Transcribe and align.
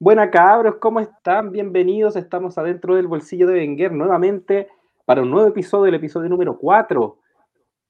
Buena 0.00 0.30
cabros, 0.30 0.76
¿cómo 0.76 1.00
están? 1.00 1.50
Bienvenidos, 1.50 2.14
estamos 2.14 2.56
adentro 2.56 2.94
del 2.94 3.08
bolsillo 3.08 3.48
de 3.48 3.58
Wenger 3.58 3.90
nuevamente 3.90 4.68
para 5.04 5.22
un 5.22 5.30
nuevo 5.32 5.48
episodio, 5.48 5.86
el 5.86 5.94
episodio 5.96 6.28
número 6.28 6.56
4. 6.56 7.18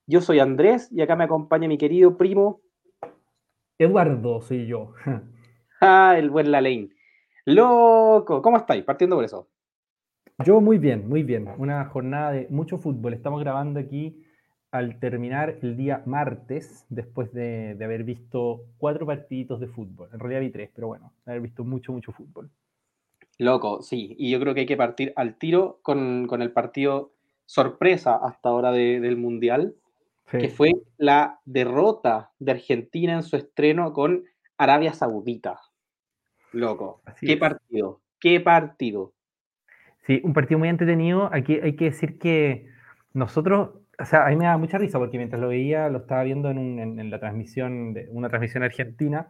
Yo 0.07 0.19
soy 0.19 0.39
Andrés 0.39 0.91
y 0.91 1.01
acá 1.01 1.15
me 1.15 1.25
acompaña 1.25 1.67
mi 1.67 1.77
querido 1.77 2.17
primo. 2.17 2.61
Eduardo, 3.77 4.41
soy 4.41 4.65
yo. 4.65 4.95
ah, 5.81 6.15
el 6.17 6.31
buen 6.31 6.49
Lalein. 6.49 6.91
Loco, 7.45 8.41
¿cómo 8.41 8.57
estáis? 8.57 8.83
Partiendo 8.83 9.15
por 9.15 9.25
eso. 9.25 9.47
Yo 10.43 10.61
muy 10.61 10.79
bien, 10.79 11.07
muy 11.07 11.21
bien. 11.21 11.47
Una 11.59 11.85
jornada 11.85 12.31
de 12.31 12.47
mucho 12.49 12.79
fútbol. 12.79 13.13
Estamos 13.13 13.39
grabando 13.39 13.79
aquí 13.79 14.19
al 14.71 14.99
terminar 14.99 15.57
el 15.61 15.75
día 15.75 16.03
martes, 16.05 16.85
después 16.89 17.33
de, 17.33 17.75
haber 17.81 18.03
visto 18.03 18.65
cuatro 18.77 19.05
partiditos 19.05 19.59
de 19.59 19.67
fútbol. 19.67 20.09
En 20.13 20.19
realidad 20.19 20.41
vi 20.41 20.49
tres, 20.51 20.69
pero 20.73 20.87
bueno, 20.87 21.13
haber 21.25 21.41
visto 21.41 21.63
mucho, 21.63 21.91
mucho 21.91 22.11
fútbol. 22.11 22.49
Loco, 23.37 23.81
sí. 23.81 24.15
Y 24.19 24.31
yo 24.31 24.39
creo 24.39 24.53
que 24.53 24.61
hay 24.61 24.65
que 24.65 24.77
partir 24.77 25.13
al 25.15 25.37
tiro 25.37 25.79
con, 25.81 26.27
el 26.41 26.51
partido 26.51 27.13
sorpresa 27.45 28.15
hasta 28.15 28.49
ahora 28.49 28.71
del 28.71 29.17
Mundial, 29.17 29.75
que 30.29 30.49
fue 30.49 30.73
la 30.97 31.39
derrota 31.45 32.31
de 32.37 32.51
Argentina 32.51 33.13
en 33.13 33.23
su 33.23 33.35
estreno 33.35 33.93
con 33.93 34.25
Arabia 34.57 34.93
Saudita. 34.93 35.59
Loco, 36.51 37.01
qué 37.19 37.37
partido, 37.37 38.01
qué 38.19 38.39
partido. 38.39 39.13
Sí, 40.05 40.21
un 40.23 40.33
partido 40.33 40.59
muy 40.59 40.69
entretenido. 40.69 41.29
Aquí 41.33 41.59
hay 41.61 41.75
que 41.75 41.85
decir 41.85 42.19
que 42.19 42.67
nosotros 43.13 43.78
o 43.99 44.05
sea, 44.05 44.25
a 44.25 44.29
mí 44.29 44.35
me 44.35 44.45
da 44.45 44.57
mucha 44.57 44.77
risa 44.77 44.97
porque 44.97 45.17
mientras 45.17 45.41
lo 45.41 45.49
veía, 45.49 45.89
lo 45.89 45.99
estaba 45.99 46.23
viendo 46.23 46.49
en, 46.49 47.09
la 47.09 47.19
transmisión, 47.19 47.93
de 47.93 48.07
una 48.11 48.29
transmisión 48.29 48.63
argentina, 48.63 49.27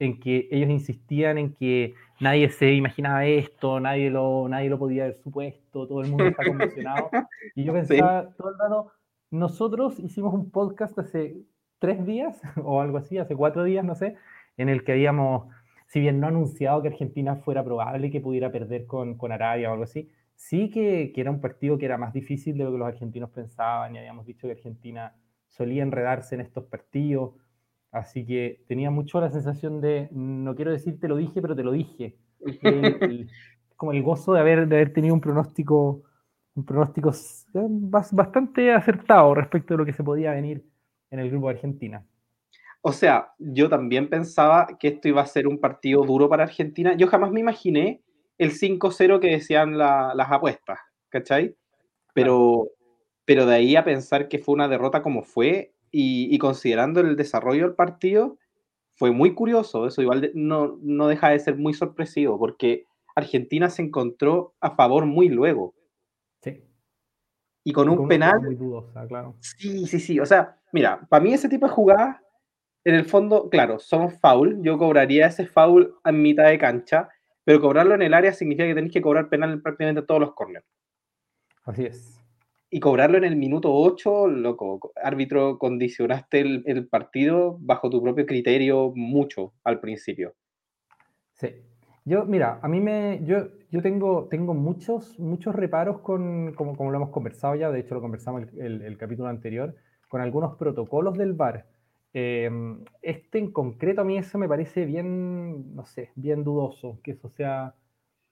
en 0.00 0.18
que 0.18 0.48
ellos 0.50 0.70
insistían 0.70 1.38
en 1.38 1.54
que 1.54 1.94
nadie 2.20 2.50
se 2.50 2.72
imaginaba 2.72 3.26
esto, 3.26 3.80
nadie 3.80 4.10
lo, 4.10 4.48
nadie 4.48 4.70
lo 4.70 4.78
podía 4.78 5.04
haber 5.04 5.16
supuesto, 5.16 5.86
todo 5.86 6.02
el 6.02 6.08
mundo 6.08 6.26
está 6.26 6.44
convencionado. 6.44 7.10
Y 7.54 7.64
yo 7.64 7.72
pensaba 7.74 8.30
todo 8.36 8.50
el 8.50 8.58
rato, 8.58 8.92
nosotros 9.30 9.98
hicimos 10.00 10.34
un 10.34 10.50
podcast 10.50 10.98
hace 10.98 11.36
tres 11.78 12.04
días 12.04 12.40
o 12.62 12.80
algo 12.80 12.98
así, 12.98 13.18
hace 13.18 13.36
cuatro 13.36 13.64
días, 13.64 13.84
no 13.84 13.94
sé, 13.94 14.16
en 14.56 14.68
el 14.68 14.84
que 14.84 14.92
habíamos, 14.92 15.48
si 15.86 16.00
bien 16.00 16.18
no 16.18 16.26
anunciado 16.26 16.82
que 16.82 16.88
Argentina 16.88 17.36
fuera 17.36 17.64
probable 17.64 18.10
que 18.10 18.20
pudiera 18.20 18.50
perder 18.50 18.86
con, 18.86 19.16
con 19.16 19.30
Arabia 19.30 19.70
o 19.70 19.72
algo 19.72 19.84
así, 19.84 20.10
sí 20.38 20.70
que, 20.70 21.12
era 21.16 21.30
un 21.30 21.40
partido 21.40 21.76
que 21.76 21.84
era 21.84 21.98
más 21.98 22.12
difícil 22.12 22.56
de 22.56 22.64
lo 22.64 22.72
que 22.72 22.78
los 22.78 22.88
argentinos 22.88 23.30
pensaban 23.30 23.94
y 23.94 23.98
habíamos 23.98 24.24
dicho 24.24 24.46
que 24.46 24.52
Argentina 24.52 25.12
solía 25.48 25.82
enredarse 25.82 26.36
en 26.36 26.42
estos 26.42 26.64
partidos, 26.64 27.34
así 27.90 28.24
que 28.24 28.62
tenía 28.68 28.90
mucho 28.90 29.20
la 29.20 29.30
sensación 29.30 29.80
de, 29.80 30.08
no 30.12 30.54
quiero 30.54 30.70
decir 30.70 31.00
te 31.00 31.08
lo 31.08 31.16
dije, 31.16 31.42
pero 31.42 31.56
te 31.56 31.64
lo 31.64 31.72
dije. 31.72 32.16
como 33.76 33.92
el 33.92 34.02
gozo 34.02 34.32
de 34.32 34.40
haber, 34.40 34.68
de 34.68 34.76
haber 34.76 34.92
tenido 34.92 35.14
un 35.14 35.20
pronóstico, 35.20 36.02
un 36.54 36.64
pronóstico 36.64 37.10
eh, 37.10 37.66
bastante 37.68 38.72
acertado 38.72 39.34
respecto 39.34 39.74
de 39.74 39.78
lo 39.78 39.84
que 39.84 39.92
se 39.92 40.04
podía 40.04 40.32
venir 40.32 40.64
en 41.10 41.18
el 41.18 41.30
grupo 41.30 41.48
de 41.48 41.54
Argentina. 41.54 42.04
O 42.80 42.92
sea, 42.92 43.32
yo 43.38 43.68
también 43.68 44.08
pensaba 44.08 44.68
que 44.78 44.88
esto 44.88 45.08
iba 45.08 45.20
a 45.20 45.26
ser 45.26 45.48
un 45.48 45.58
partido 45.58 46.04
duro 46.04 46.28
para 46.28 46.44
Argentina. 46.44 46.96
Yo 46.96 47.08
jamás 47.08 47.32
me 47.32 47.40
imaginé 47.40 48.02
el 48.38 48.52
5-0 48.52 49.20
que 49.20 49.30
decían 49.30 49.76
las 49.76 50.30
apuestas, 50.30 50.78
¿cachai? 51.08 51.56
Pero, 52.14 52.70
pero 53.24 53.46
de 53.46 53.54
ahí 53.54 53.76
a 53.76 53.84
pensar 53.84 54.28
que 54.28 54.38
fue 54.38 54.54
una 54.54 54.68
derrota 54.68 55.02
como 55.02 55.22
fue 55.22 55.74
y, 55.90 56.36
considerando 56.38 57.00
el 57.00 57.16
desarrollo 57.16 57.64
del 57.64 57.74
partido, 57.74 58.38
fue 58.94 59.10
muy 59.10 59.34
curioso. 59.34 59.86
Eso 59.86 60.02
igual 60.02 60.30
no, 60.34 60.78
no 60.80 61.08
deja 61.08 61.30
de 61.30 61.38
ser 61.40 61.56
muy 61.56 61.74
sorpresivo 61.74 62.38
porque 62.38 62.84
Argentina 63.14 63.68
se 63.70 63.82
encontró 63.82 64.54
a 64.60 64.70
favor 64.70 65.06
muy 65.06 65.28
luego. 65.28 65.74
Sí. 66.42 66.62
Y 67.64 67.72
con 67.72 67.88
un 67.88 68.08
penal. 68.08 68.40
Muy 68.40 68.54
dudosa, 68.54 69.06
claro. 69.06 69.36
Sí, 69.40 69.86
sí, 69.86 69.98
sí. 69.98 70.20
O 70.20 70.26
sea, 70.26 70.56
mira, 70.72 71.06
para 71.08 71.22
mí 71.22 71.32
ese 71.32 71.48
tipo 71.48 71.66
de 71.66 71.72
jugadas, 71.72 72.16
en 72.84 72.94
el 72.94 73.04
fondo, 73.04 73.50
claro, 73.50 73.78
son 73.78 74.10
foul. 74.10 74.62
Yo 74.62 74.78
cobraría 74.78 75.26
ese 75.26 75.46
foul 75.46 75.94
a 76.04 76.12
mitad 76.12 76.46
de 76.46 76.58
cancha 76.58 77.08
pero 77.48 77.62
cobrarlo 77.62 77.94
en 77.94 78.02
el 78.02 78.12
área 78.12 78.34
significa 78.34 78.66
que 78.66 78.74
tenéis 78.74 78.92
que 78.92 79.00
cobrar 79.00 79.30
penal 79.30 79.62
prácticamente 79.62 80.02
todos 80.02 80.20
los 80.20 80.34
corners. 80.34 80.66
Así 81.64 81.86
es. 81.86 82.22
Y 82.68 82.78
cobrarlo 82.78 83.16
en 83.16 83.24
el 83.24 83.36
minuto 83.36 83.72
8, 83.72 84.28
loco, 84.28 84.92
árbitro, 85.02 85.56
condicionaste 85.58 86.40
el, 86.40 86.88
partido 86.88 87.56
bajo 87.58 87.88
tu 87.88 88.02
propio 88.02 88.26
criterio 88.26 88.92
mucho 88.94 89.54
al 89.64 89.80
principio. 89.80 90.34
Sí. 91.32 91.48
Yo, 92.04 92.26
mira, 92.26 92.60
a 92.60 92.68
mí 92.68 92.82
me, 92.82 93.20
yo, 93.24 93.48
yo 93.70 93.80
tengo, 93.80 94.28
tengo 94.28 94.52
muchos, 94.52 95.18
muchos 95.18 95.54
reparos 95.54 96.00
con, 96.00 96.52
como, 96.52 96.76
como 96.76 96.90
lo 96.90 96.98
hemos 96.98 97.08
conversado 97.08 97.54
ya, 97.54 97.70
de 97.70 97.80
hecho 97.80 97.94
lo 97.94 98.02
conversamos 98.02 98.42
el, 98.58 98.82
el 98.82 98.98
capítulo 98.98 99.30
anterior, 99.30 99.74
con 100.10 100.20
algunos 100.20 100.58
protocolos 100.58 101.16
del 101.16 101.32
VAR 101.32 101.64
Em, 102.14 102.84
este 103.02 103.38
en 103.38 103.52
concreto 103.52 104.00
a 104.00 104.04
mí 104.04 104.16
eso 104.16 104.38
me 104.38 104.48
parece 104.48 104.86
bien, 104.86 105.74
no 105.74 105.84
sé, 105.84 106.10
bien 106.16 106.42
dudoso, 106.42 107.00
que 107.02 107.12
eso 107.12 107.28
sea, 107.28 107.74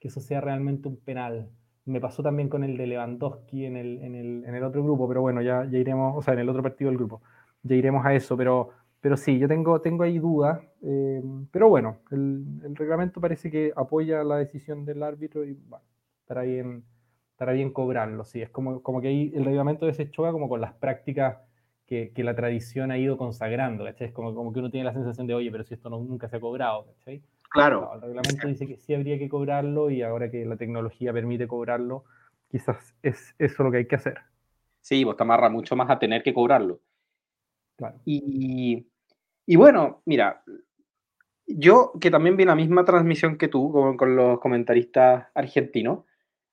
que 0.00 0.08
eso 0.08 0.20
sea 0.20 0.40
realmente 0.40 0.88
un 0.88 0.96
penal. 0.96 1.50
Me 1.84 2.00
pasó 2.00 2.22
también 2.22 2.48
con 2.48 2.64
el 2.64 2.76
de 2.76 2.86
Lewandowski 2.86 3.66
en 3.66 3.76
el, 3.76 4.02
en 4.02 4.14
el, 4.14 4.44
en 4.46 4.54
el 4.54 4.64
otro 4.64 4.82
grupo, 4.82 5.06
pero 5.08 5.20
bueno, 5.22 5.42
ya, 5.42 5.64
ya 5.66 5.78
iremos, 5.78 6.16
o 6.16 6.22
sea, 6.22 6.34
en 6.34 6.40
el 6.40 6.48
otro 6.48 6.62
partido 6.62 6.90
del 6.90 6.98
grupo, 6.98 7.22
ya 7.62 7.76
iremos 7.76 8.04
a 8.04 8.14
eso, 8.14 8.36
pero, 8.36 8.70
pero 9.00 9.16
sí, 9.16 9.38
yo 9.38 9.46
tengo, 9.48 9.80
tengo 9.80 10.02
ahí 10.04 10.18
dudas, 10.18 10.60
em, 10.82 11.46
pero 11.52 11.68
bueno, 11.68 11.98
el, 12.10 12.44
el, 12.64 12.76
reglamento 12.76 13.20
parece 13.20 13.50
que 13.50 13.72
apoya 13.76 14.24
la 14.24 14.38
decisión 14.38 14.84
del 14.84 15.02
árbitro 15.02 15.44
y 15.44 15.52
bueno, 15.52 15.84
estará 16.22 16.42
bien, 16.42 16.84
estará 17.32 17.52
bien 17.52 17.72
cobrarlo, 17.72 18.24
sí, 18.24 18.42
es 18.42 18.50
como, 18.50 18.82
como 18.82 19.00
que 19.00 19.08
ahí 19.08 19.32
el 19.34 19.44
reglamento 19.44 19.92
se 19.92 20.10
choca 20.10 20.32
como 20.32 20.48
con 20.48 20.60
las 20.60 20.72
prácticas 20.74 21.38
que, 21.86 22.12
la 22.16 22.34
tradición 22.34 22.90
ha 22.90 22.98
ido 22.98 23.16
consagrando, 23.16 23.84
¿cachai? 23.84 24.08
Es 24.08 24.12
como, 24.12 24.34
como 24.34 24.52
que 24.52 24.58
uno 24.58 24.70
tiene 24.70 24.84
la 24.84 24.92
sensación 24.92 25.26
de, 25.26 25.34
oye, 25.34 25.50
pero 25.50 25.64
si 25.64 25.74
esto 25.74 25.88
nunca 25.88 26.28
se 26.28 26.36
ha 26.36 26.40
cobrado, 26.40 26.86
¿cachai? 26.86 27.22
Claro. 27.50 27.90
el 27.94 28.00
reglamento 28.00 28.48
dice 28.48 28.66
que 28.66 28.76
sí 28.76 28.92
habría 28.92 29.18
que 29.18 29.28
cobrarlo 29.28 29.90
y 29.90 30.02
ahora 30.02 30.30
que 30.30 30.44
la 30.44 30.56
tecnología 30.56 31.12
permite 31.12 31.46
cobrarlo, 31.46 32.04
quizás 32.50 32.94
es 33.02 33.34
eso 33.38 33.62
lo 33.62 33.70
que 33.70 33.78
hay 33.78 33.86
que 33.86 33.96
hacer. 33.96 34.18
Sí, 34.80 35.04
pues 35.04 35.16
te 35.16 35.22
amarra 35.22 35.48
mucho 35.48 35.76
más 35.76 35.88
a 35.90 35.98
tener 35.98 36.22
que 36.22 36.34
cobrarlo. 36.34 36.80
Claro. 37.76 37.98
Y, 38.04 38.86
y 39.46 39.56
bueno, 39.56 40.02
mira, 40.06 40.42
yo 41.46 41.92
que 42.00 42.10
también 42.10 42.36
vi 42.36 42.44
la 42.44 42.54
misma 42.54 42.84
transmisión 42.84 43.38
que 43.38 43.48
tú 43.48 43.70
con, 43.70 43.96
con 43.96 44.16
los 44.16 44.40
comentaristas 44.40 45.26
argentinos, 45.34 46.04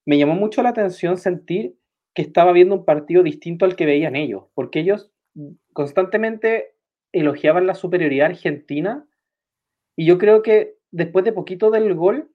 me 0.05 0.17
llamó 0.17 0.35
mucho 0.35 0.61
la 0.61 0.69
atención 0.69 1.17
sentir 1.17 1.77
que 2.13 2.21
estaba 2.21 2.51
viendo 2.51 2.75
un 2.75 2.85
partido 2.85 3.23
distinto 3.23 3.65
al 3.65 3.75
que 3.75 3.85
veían 3.85 4.15
ellos, 4.15 4.45
porque 4.53 4.79
ellos 4.79 5.12
constantemente 5.73 6.75
elogiaban 7.11 7.67
la 7.67 7.75
superioridad 7.75 8.27
argentina 8.27 9.05
y 9.95 10.05
yo 10.05 10.17
creo 10.17 10.41
que 10.41 10.75
después 10.91 11.25
de 11.25 11.33
poquito 11.33 11.71
del 11.71 11.93
gol, 11.93 12.29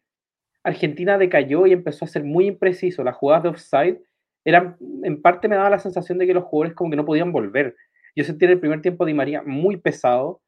Argentina 0.62 1.19
decayó 1.19 1.66
y 1.66 1.72
empezó 1.72 2.04
a 2.04 2.08
ser 2.08 2.25
muy 2.25 2.47
impreciso. 2.47 3.03
Las 3.04 3.16
jugadas 3.16 3.42
de 3.42 3.48
offside 3.50 4.00
eran, 4.44 4.76
en 5.03 5.20
parte 5.22 5.48
me 5.48 5.56
daba 5.56 5.70
la 5.70 5.78
sensación 5.78 6.19
de 6.19 6.26
que 6.26 6.34
los 6.34 6.44
jugadores 6.44 6.75
como 6.75 6.91
que 6.91 6.97
no 6.97 7.04
podían 7.04 7.32
volver. 7.32 7.76
Yo 8.14 8.25
sentía 8.25 8.48
en 8.48 8.54
el 8.54 8.60
primer 8.60 8.82
tiempo 8.82 9.04
de 9.04 9.14
María 9.14 9.42
muy 9.42 9.76
pesado, 9.76 10.41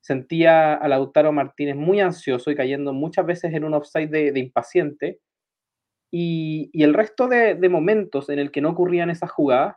sentía 0.00 0.74
a 0.74 0.88
Lautaro 0.88 1.32
Martínez 1.32 1.76
muy 1.76 2.00
ansioso 2.00 2.50
y 2.50 2.56
cayendo 2.56 2.92
muchas 2.92 3.24
veces 3.26 3.54
en 3.54 3.64
un 3.64 3.74
offside 3.74 4.10
de, 4.10 4.38
impaciente. 4.38 5.20
Y, 6.10 6.70
el 6.74 6.94
resto 6.94 7.28
de, 7.28 7.54
de, 7.54 7.68
momentos 7.68 8.28
en 8.28 8.38
el 8.38 8.50
que 8.50 8.60
no 8.60 8.70
ocurrían 8.70 9.10
esas 9.10 9.30
jugadas, 9.30 9.76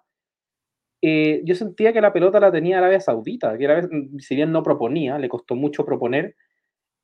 eh, 1.07 1.43
yo 1.45 1.53
sentía 1.53 1.93
que 1.93 2.01
la 2.01 2.11
pelota 2.11 2.39
la 2.39 2.51
tenía 2.51 2.79
Arabia 2.79 2.99
Saudita, 2.99 3.55
que 3.59 3.63
era, 3.63 3.87
si 4.17 4.35
bien 4.35 4.51
no 4.51 4.63
proponía, 4.63 5.19
le 5.19 5.29
costó 5.29 5.53
mucho 5.53 5.85
proponer, 5.85 6.35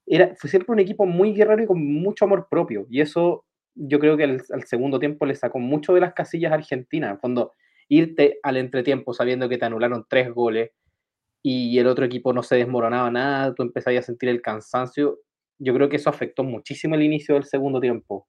era, 0.07 0.35
fue 0.37 0.49
siempre 0.49 0.73
un 0.73 0.79
equipo 0.79 1.05
muy 1.05 1.33
guerrero 1.35 1.61
y 1.61 1.67
con 1.67 1.85
mucho 1.85 2.25
amor 2.25 2.47
propio. 2.49 2.87
Y 2.89 3.01
eso 3.01 3.45
yo 3.75 3.99
creo 3.99 4.17
que 4.17 4.23
al, 4.23 4.63
segundo 4.65 4.97
tiempo 4.97 5.27
le 5.27 5.35
sacó 5.35 5.59
mucho 5.59 5.93
de 5.93 5.99
las 6.01 6.13
casillas 6.15 6.51
a 6.51 6.55
Argentina. 6.55 7.11
En 7.11 7.19
fondo, 7.19 7.53
irte 7.89 8.39
al 8.41 8.57
entretiempo 8.57 9.13
sabiendo 9.13 9.47
que 9.47 9.59
te 9.59 9.65
anularon 9.65 10.07
tres 10.09 10.33
goles 10.33 10.71
y 11.43 11.77
el 11.77 11.85
otro 11.85 12.03
equipo 12.03 12.33
no 12.33 12.41
se 12.41 12.55
desmoronaba 12.55 13.11
nada, 13.11 13.53
tú 13.53 13.61
empezabas 13.61 13.99
a 13.99 14.03
sentir 14.07 14.29
el 14.29 14.41
cansancio. 14.41 15.19
Yo 15.59 15.75
creo 15.75 15.89
que 15.89 15.97
eso 15.97 16.09
afectó 16.09 16.43
muchísimo 16.43 16.95
el 16.95 17.03
inicio 17.03 17.35
del 17.35 17.43
segundo 17.43 17.79
tiempo. 17.79 18.27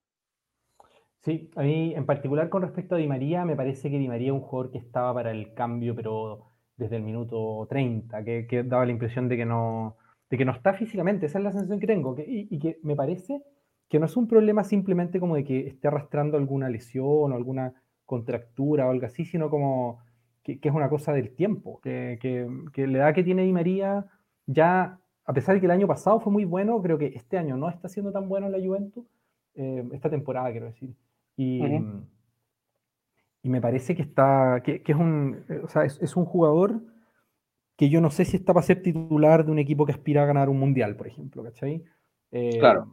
Sí, 1.24 1.50
a 1.54 1.62
mí 1.62 1.94
en 1.94 2.04
particular 2.04 2.48
con 2.48 2.62
respecto 2.62 2.96
a 2.96 2.98
Di 2.98 3.06
María, 3.06 3.44
me 3.44 3.54
parece 3.54 3.90
que 3.90 3.98
Di 3.98 4.08
María 4.08 4.28
es 4.28 4.32
un 4.32 4.40
jugador 4.40 4.72
que 4.72 4.78
estaba 4.78 5.14
para 5.14 5.30
el 5.30 5.54
cambio, 5.54 5.94
pero 5.94 6.50
desde 6.76 6.96
el 6.96 7.02
minuto 7.02 7.64
30, 7.68 8.24
que, 8.24 8.64
daba 8.64 8.84
la 8.84 8.90
impresión 8.90 9.28
de 9.28 9.36
que, 9.36 9.46
no, 9.46 9.96
de 10.30 10.36
que 10.36 10.44
no 10.44 10.50
está 10.52 10.72
físicamente, 10.74 11.26
esa 11.26 11.38
es 11.38 11.44
la 11.44 11.52
sensación 11.52 11.78
que 11.78 11.86
tengo, 11.86 12.16
y, 12.18 12.58
que 12.58 12.80
me 12.82 12.96
parece 12.96 13.40
que 13.88 14.00
no 14.00 14.06
es 14.06 14.16
un 14.16 14.26
problema 14.26 14.64
simplemente 14.64 15.20
como 15.20 15.36
de 15.36 15.44
que 15.44 15.68
esté 15.68 15.86
arrastrando 15.88 16.36
alguna 16.36 16.68
lesión 16.68 17.32
o 17.32 17.36
alguna 17.36 17.74
contractura 18.04 18.88
o 18.88 18.90
algo 18.90 19.06
así, 19.06 19.24
sino 19.24 19.48
como 19.48 20.00
que, 20.42 20.58
es 20.60 20.74
una 20.74 20.88
cosa 20.88 21.12
del 21.12 21.36
tiempo, 21.36 21.80
que, 21.80 22.18
la 22.76 22.98
edad 22.98 23.14
que 23.14 23.22
tiene 23.22 23.42
Di 23.44 23.52
María 23.52 24.06
ya 24.46 24.98
a 25.24 25.32
pesar 25.32 25.54
de 25.54 25.60
que 25.60 25.66
el 25.66 25.72
año 25.72 25.86
pasado 25.86 26.18
fue 26.18 26.32
muy 26.32 26.44
bueno, 26.44 26.82
creo 26.82 26.98
que 26.98 27.06
este 27.14 27.38
año 27.38 27.56
no 27.56 27.68
está 27.68 27.88
siendo 27.88 28.10
tan 28.10 28.28
bueno 28.28 28.46
en 28.46 28.52
la 28.52 28.58
Juventus, 28.58 29.06
eh, 29.54 29.84
esta 29.92 30.10
temporada 30.10 30.50
quiero 30.50 30.66
decir. 30.66 30.96
Y, 31.36 31.62
y 33.42 33.48
me 33.48 33.60
parece 33.60 33.94
que 33.94 34.02
está, 34.02 34.62
que, 34.64 34.82
es 34.86 34.96
un, 34.96 35.44
o 35.64 35.68
sea, 35.68 35.84
es, 35.84 36.16
un 36.16 36.24
jugador 36.24 36.80
que 37.76 37.88
yo 37.88 38.00
no 38.00 38.10
sé 38.10 38.24
si 38.24 38.36
está 38.36 38.54
para 38.54 38.64
ser 38.64 38.82
titular 38.82 39.44
de 39.44 39.50
un 39.50 39.58
equipo 39.58 39.84
que 39.84 39.92
aspira 39.92 40.22
a 40.22 40.26
ganar 40.26 40.48
un 40.48 40.60
mundial, 40.60 40.96
por 40.96 41.08
ejemplo, 41.08 41.42
¿cachai? 41.42 41.82
Eh, 42.30 42.58
claro. 42.60 42.86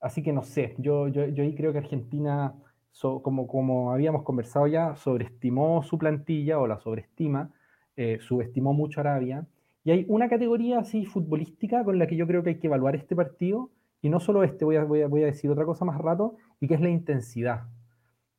Así 0.00 0.22
que 0.22 0.32
no 0.32 0.42
sé, 0.42 0.74
yo, 0.78 1.08
yo, 1.08 1.26
yo 1.26 1.42
ahí 1.42 1.54
creo 1.54 1.72
que 1.72 1.78
Argentina, 1.78 2.54
como, 3.00 3.46
como 3.46 3.92
habíamos 3.92 4.22
conversado 4.22 4.66
ya, 4.66 4.96
sobreestimó 4.96 5.82
su 5.82 5.98
plantilla 5.98 6.58
o 6.58 6.66
la 6.66 6.78
sobreestima, 6.78 7.50
eh, 7.96 8.18
subestimó 8.20 8.72
mucho 8.72 9.00
a 9.00 9.02
Arabia. 9.02 9.46
Y 9.84 9.90
hay 9.90 10.06
una 10.08 10.28
categoría 10.28 10.78
así 10.78 11.04
futbolística 11.04 11.84
con 11.84 11.98
la 11.98 12.06
que 12.06 12.16
yo 12.16 12.26
creo 12.26 12.42
que 12.42 12.50
hay 12.50 12.58
que 12.58 12.66
evaluar 12.66 12.96
este 12.96 13.14
partido, 13.14 13.70
y 14.02 14.08
no 14.08 14.20
solo 14.20 14.42
este, 14.42 14.64
voy 14.64 14.76
a, 14.76 14.84
voy 14.84 15.02
a, 15.02 15.08
voy 15.08 15.22
a 15.22 15.26
decir 15.26 15.50
otra 15.50 15.64
cosa 15.64 15.84
más 15.84 15.98
rato, 15.98 16.36
y 16.60 16.68
que 16.68 16.74
es 16.74 16.80
la 16.80 16.88
intensidad. 16.88 17.64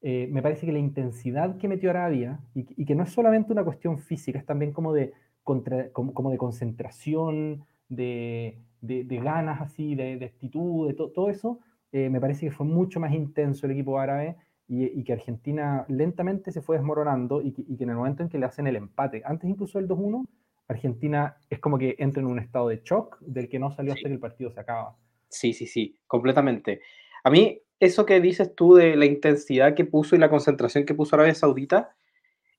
Eh, 0.02 0.28
me 0.32 0.42
parece 0.42 0.66
que 0.66 0.72
la 0.72 0.80
intensidad 0.80 1.58
que 1.58 1.68
metió 1.68 1.90
Arabia, 1.90 2.40
y, 2.54 2.86
que 2.86 2.96
no 2.96 3.04
es 3.04 3.12
solamente 3.12 3.52
una 3.52 3.64
cuestión 3.64 3.98
física, 3.98 4.40
es 4.40 4.46
también 4.46 4.72
como 4.72 4.94
de, 4.94 5.14
como, 5.44 6.32
de 6.32 6.38
concentración, 6.38 7.66
de, 7.90 8.60
de, 8.82 9.18
ganas 9.18 9.62
así, 9.62 9.96
de, 9.96 10.24
actitud, 10.24 10.88
de 10.88 10.94
todo 10.94 11.30
eso, 11.30 11.60
eh, 11.92 12.10
me 12.10 12.20
parece 12.20 12.46
que 12.46 12.52
fue 12.52 12.66
mucho 12.66 13.00
más 13.00 13.14
intenso 13.14 13.66
el 13.66 13.72
equipo 13.72 13.98
árabe 14.00 14.36
y, 14.68 15.04
que 15.04 15.14
Argentina 15.14 15.86
lentamente 15.88 16.52
se 16.52 16.62
fue 16.62 16.78
desmoronando 16.78 17.42
y 17.42 17.54
que, 17.54 17.84
en 17.84 17.90
el 17.90 17.96
momento 17.96 18.24
en 18.24 18.30
que 18.30 18.38
le 18.38 18.46
hacen 18.46 18.68
el 18.68 18.76
empate, 18.76 19.24
antes 19.26 19.50
incluso 19.50 19.80
del 19.80 19.88
2-1, 19.88 20.28
Argentina 20.68 21.38
es 21.50 21.60
como 21.60 21.78
que 21.78 21.96
entra 21.98 22.22
en 22.22 22.28
un 22.28 22.40
estado 22.40 22.68
de 22.68 22.82
shock 22.84 23.18
del 23.22 23.48
que 23.48 23.60
no 23.60 23.72
salió 23.72 23.94
hasta 23.94 24.10
que 24.10 24.14
el 24.14 24.20
partido 24.20 24.52
se 24.52 24.60
acaba. 24.60 24.98
Sí, 25.30 25.54
sí, 25.54 25.66
sí, 25.66 25.98
completamente. 26.06 26.82
A 27.24 27.30
mí, 27.30 27.62
eso 27.80 28.06
que 28.06 28.20
dices 28.20 28.56
tú 28.56 28.76
de 28.76 28.96
la 28.96 29.06
intensidad 29.06 29.76
que 29.76 29.86
puso 29.86 30.16
y 30.16 30.20
la 30.20 30.30
concentración 30.30 30.86
que 30.86 30.96
puso 30.96 31.16
Arabia 31.16 31.36
Saudita, 31.36 31.96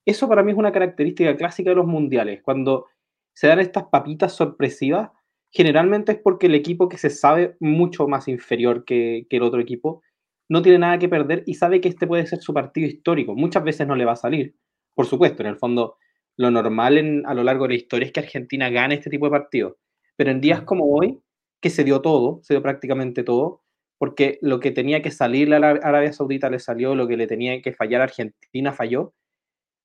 eso 0.05 0.27
para 0.27 0.43
mí 0.43 0.51
es 0.51 0.57
una 0.57 0.71
característica 0.71 1.35
clásica 1.35 1.69
de 1.71 1.75
los 1.75 1.85
mundiales. 1.85 2.41
Cuando 2.41 2.87
se 3.33 3.47
dan 3.47 3.59
estas 3.59 3.85
papitas 3.85 4.33
sorpresivas, 4.33 5.11
generalmente 5.51 6.13
es 6.13 6.17
porque 6.19 6.47
el 6.47 6.55
equipo 6.55 6.89
que 6.89 6.97
se 6.97 7.09
sabe 7.09 7.55
mucho 7.59 8.07
más 8.07 8.27
inferior 8.27 8.85
que, 8.85 9.27
el 9.29 9.43
otro 9.43 9.59
equipo 9.59 10.01
no 10.47 10.61
tiene 10.61 10.79
nada 10.79 10.97
que 10.97 11.09
perder 11.09 11.43
y 11.45 11.55
sabe 11.55 11.79
que 11.81 11.89
este 11.89 12.07
puede 12.07 12.25
ser 12.25 12.41
su 12.41 12.53
partido 12.53 12.87
histórico. 12.87 13.35
Muchas 13.35 13.63
veces 13.63 13.87
no 13.87 13.95
le 13.95 14.05
va 14.05 14.13
a 14.13 14.17
salir, 14.17 14.55
por 14.95 15.05
supuesto, 15.05 15.43
en 15.43 15.49
el 15.49 15.57
fondo 15.57 15.97
lo 16.37 16.51
normal 16.51 17.23
a 17.25 17.33
lo 17.33 17.43
largo 17.43 17.65
de 17.65 17.69
la 17.69 17.75
historia 17.75 18.05
es 18.05 18.11
que 18.13 18.21
Argentina 18.21 18.69
gane 18.69 18.95
este 18.95 19.09
tipo 19.09 19.25
de 19.25 19.31
partidos, 19.31 19.75
pero 20.15 20.31
en 20.31 20.41
días 20.41 20.61
como 20.61 20.85
hoy, 20.85 21.19
que 21.61 21.69
se 21.69 21.83
dio 21.83 22.01
todo, 22.01 22.39
se 22.43 22.53
dio 22.53 22.63
prácticamente 22.63 23.23
todo, 23.23 23.61
porque 23.99 24.39
lo 24.41 24.61
que 24.61 24.71
tenía 24.71 25.01
que 25.01 25.11
salir 25.11 25.53
a 25.53 25.57
Arabia 25.57 26.13
Saudita 26.13 26.49
le 26.49 26.59
salió, 26.59 26.95
lo 26.95 27.07
que 27.07 27.17
le 27.17 27.27
tenía 27.27 27.61
que 27.61 27.73
fallar 27.73 27.99
a 27.99 28.05
Argentina 28.05 28.71
falló. 28.71 29.13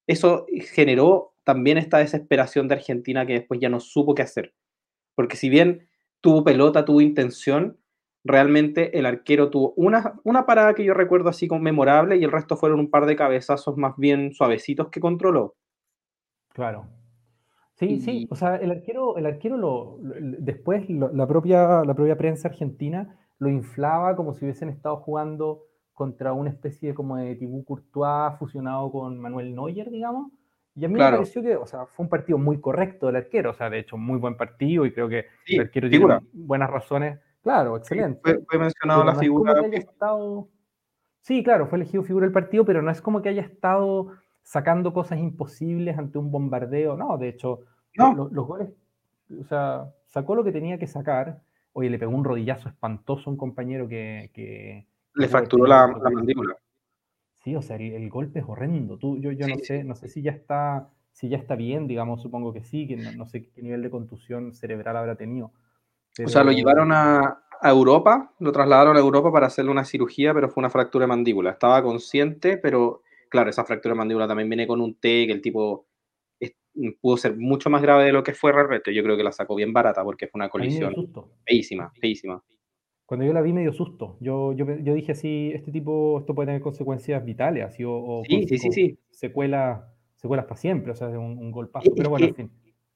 Eso 0.07 0.47
generó 0.73 1.35
también 1.43 1.79
esta 1.79 1.99
desesperación 1.99 2.69
de 2.69 2.77
Argentina 2.77 3.27
que 3.27 3.35
después 3.35 3.61
ya 3.61 3.69
no 3.69 3.81
supo 3.81 4.15
qué 4.15 4.23
hacer. 4.23 4.55
Porque 5.17 5.37
si 5.37 5.49
bien 5.49 5.89
tuvo 6.21 6.45
pelota, 6.45 6.85
tuvo 6.85 7.01
intención, 7.01 7.77
realmente 8.23 8.97
el 8.97 9.05
arquero 9.05 9.51
tuvo 9.51 9.75
una, 9.77 10.15
una 10.23 10.47
parada 10.47 10.75
que 10.75 10.85
yo 10.85 10.95
recuerdo 10.95 11.29
así 11.29 11.49
como 11.49 11.63
memorable 11.63 12.17
y 12.17 12.23
el 12.23 12.31
resto 12.31 12.57
fueron 12.57 12.79
un 12.79 12.91
par 12.91 13.07
de 13.07 13.17
cabezazos 13.17 13.77
más 13.77 13.97
bien 13.97 14.33
suavecitos 14.33 14.91
que 14.91 15.01
controló. 15.01 15.57
Claro. 16.51 16.87
Sí, 17.75 18.01
sí, 18.01 18.29
o 18.31 18.37
sea, 18.37 18.55
el 18.55 18.71
arquero, 18.71 19.17
el 19.17 19.27
arquero 19.27 19.57
lo, 19.57 19.99
después 20.01 20.89
la, 20.89 21.27
propia, 21.27 21.83
la 21.85 21.95
propia 21.95 22.17
prensa 22.17 22.47
argentina 22.47 23.19
lo 23.45 23.51
inflaba 23.51 24.17
como 24.17 24.33
si 24.35 24.45
hubiesen 24.45 24.71
estado 24.71 24.97
jugando 24.97 25.65
contra 25.93 26.33
una 26.33 26.51
especie 26.51 26.89
de 26.89 26.95
como 26.95 27.17
de 27.17 27.37
Thibaut 27.37 27.65
Courtois 27.65 28.39
fusionado 28.39 28.91
con 28.91 29.21
Manuel 29.21 29.55
Neuer, 29.55 29.91
digamos. 29.91 30.33
Y 30.75 30.85
a 30.85 30.89
mí 30.89 30.95
me 30.95 31.01
pareció 31.01 31.41
que, 31.41 31.55
o 31.55 31.67
sea, 31.67 31.87
fue 31.87 32.05
un 32.05 32.11
partido 32.11 32.37
muy 32.37 32.61
correcto 32.61 33.07
del 33.07 33.17
arquero, 33.17 33.51
o 33.51 33.55
sea, 33.55 33.71
de 33.71 33.79
hecho, 33.79 33.97
muy 33.97 34.19
buen 34.19 34.37
partido 34.37 34.85
y 34.87 34.93
creo 34.93 35.09
que 35.09 35.27
el 35.47 35.61
arquero 35.61 35.89
tiene 35.89 36.21
buenas 36.33 36.69
razones. 36.69 37.21
Claro, 37.43 37.77
excelente. 37.77 38.43
fue, 38.49 38.59
mencionado 38.59 39.05
la 39.05 39.15
figura. 39.15 39.55
Sí, 41.21 41.45
claro, 41.45 41.69
fue 41.69 41.79
elegido 41.79 42.03
figura 42.03 42.25
del 42.27 42.33
partido, 42.33 42.65
pero 42.65 42.83
no 42.83 42.91
es 42.91 43.01
como 43.01 43.23
que 43.23 43.29
haya 43.29 43.43
estado 43.43 44.13
sacando 44.43 44.93
cosas 44.93 45.19
imposibles 45.19 45.97
ante 45.97 46.19
un 46.19 46.33
bombardeo. 46.33 46.97
No, 46.97 47.19
de 47.19 47.29
hecho, 47.29 47.61
los, 47.93 48.33
los 48.33 48.47
goles, 48.47 48.71
o 49.41 49.45
sea, 49.45 49.93
sacó 50.09 50.35
lo 50.35 50.43
que 50.43 50.53
tenía 50.53 50.79
que 50.79 50.87
sacar 50.87 51.41
Oye, 51.75 51.91
le 51.91 51.99
pegó 51.99 52.13
un 52.13 52.25
rodillazo 52.25 52.69
espantoso 52.69 53.29
a 53.29 53.33
un 53.33 53.37
compañero 53.37 53.89
que... 53.89 54.87
le 55.15 55.29
fracturó 55.29 55.67
la, 55.67 55.89
mandíbula. 55.89 56.57
Sí, 57.35 57.57
o 57.57 57.63
sea, 57.63 57.77
el, 57.77 58.09
golpe 58.09 58.39
es 58.39 58.45
horrendo. 58.49 58.97
Tú, 58.97 59.19
yo 59.19 59.33
yo 59.33 59.49
no 59.49 59.57
sé, 59.57 59.83
no 59.83 59.97
sé 59.97 60.09
si 60.09 60.23
ya 60.23 60.31
está, 60.31 60.89
si 61.13 61.29
ya 61.29 61.37
está 61.37 61.57
bien, 61.57 61.89
digamos, 61.89 62.23
supongo 62.23 62.53
que 62.53 62.63
sí, 62.63 62.87
que 62.87 62.97
no, 62.97 63.27
sé 63.27 63.51
qué 63.51 63.61
nivel 63.61 63.83
de 63.83 63.91
contusión 63.91 64.55
cerebral 64.55 64.97
habrá 64.97 65.17
tenido. 65.17 65.53
O 66.25 66.29
sea, 66.29 66.45
lo 66.45 66.53
llevaron 66.53 66.93
a, 66.93 67.41
Europa, 67.61 68.33
lo 68.39 68.53
trasladaron 68.53 68.97
a 68.97 69.01
Europa 69.01 69.33
para 69.33 69.47
hacerle 69.47 69.71
una 69.73 69.85
cirugía, 69.85 70.33
pero 70.33 70.49
fue 70.49 70.61
una 70.61 70.71
fractura 70.71 71.05
de 71.05 71.09
mandíbula. 71.09 71.51
Estaba 71.51 71.83
consciente, 71.83 72.57
pero 72.57 73.03
claro, 73.29 73.51
esa 73.51 73.65
fractura 73.65 73.95
de 73.95 73.99
mandíbula 73.99 74.29
también 74.29 74.49
viene 74.49 74.67
con 74.67 74.81
un 74.81 74.95
T, 74.95 75.27
que 75.27 75.33
el 75.33 75.43
tipo 75.43 75.87
pudo 77.01 77.17
ser 77.17 77.37
mucho 77.37 77.71
más 77.71 77.83
grave 77.83 78.05
de 78.05 78.13
lo 78.13 78.23
que 78.23 78.35
fue 78.35 78.53
realmente. 78.53 78.95
Yo 78.95 79.03
creo 79.03 79.17
que 79.17 79.25
la 79.25 79.33
sacó 79.33 79.55
bien 79.55 79.73
barata 79.73 80.03
porque 80.03 80.27
fue 80.27 80.39
una 80.39 80.49
colisión 80.49 80.95
feísima, 81.45 81.93
feísima. 82.01 82.43
Cuando 83.07 83.27
yo 83.27 83.33
la 83.33 83.43
vi 83.43 83.53
me 83.53 83.61
dio 83.61 83.73
susto. 83.73 84.17
Yo, 84.21 84.53
yo, 84.53 84.65
yo 84.79 84.95
dije 84.95 85.13
así, 85.13 85.53
este 85.55 85.71
tipo, 85.71 86.19
esto 86.21 86.35
puede 86.35 86.47
tener 86.47 86.63
consecuencias 86.63 87.23
vitales, 87.25 87.65
así, 87.65 87.85
o, 87.87 88.23
sí, 88.27 88.47
sí, 88.49 88.59
sí, 88.59 88.99
secuelas, 89.11 89.83
secuelas 90.17 90.47
para 90.47 90.57
siempre, 90.57 90.93
o 90.93 90.95
sea, 90.95 91.09
un, 91.09 91.39
un 91.39 91.53
golpazo. 91.53 91.93
Pero 91.95 92.09
bueno, 92.09 92.27
en 92.27 92.35
fin. 92.35 92.51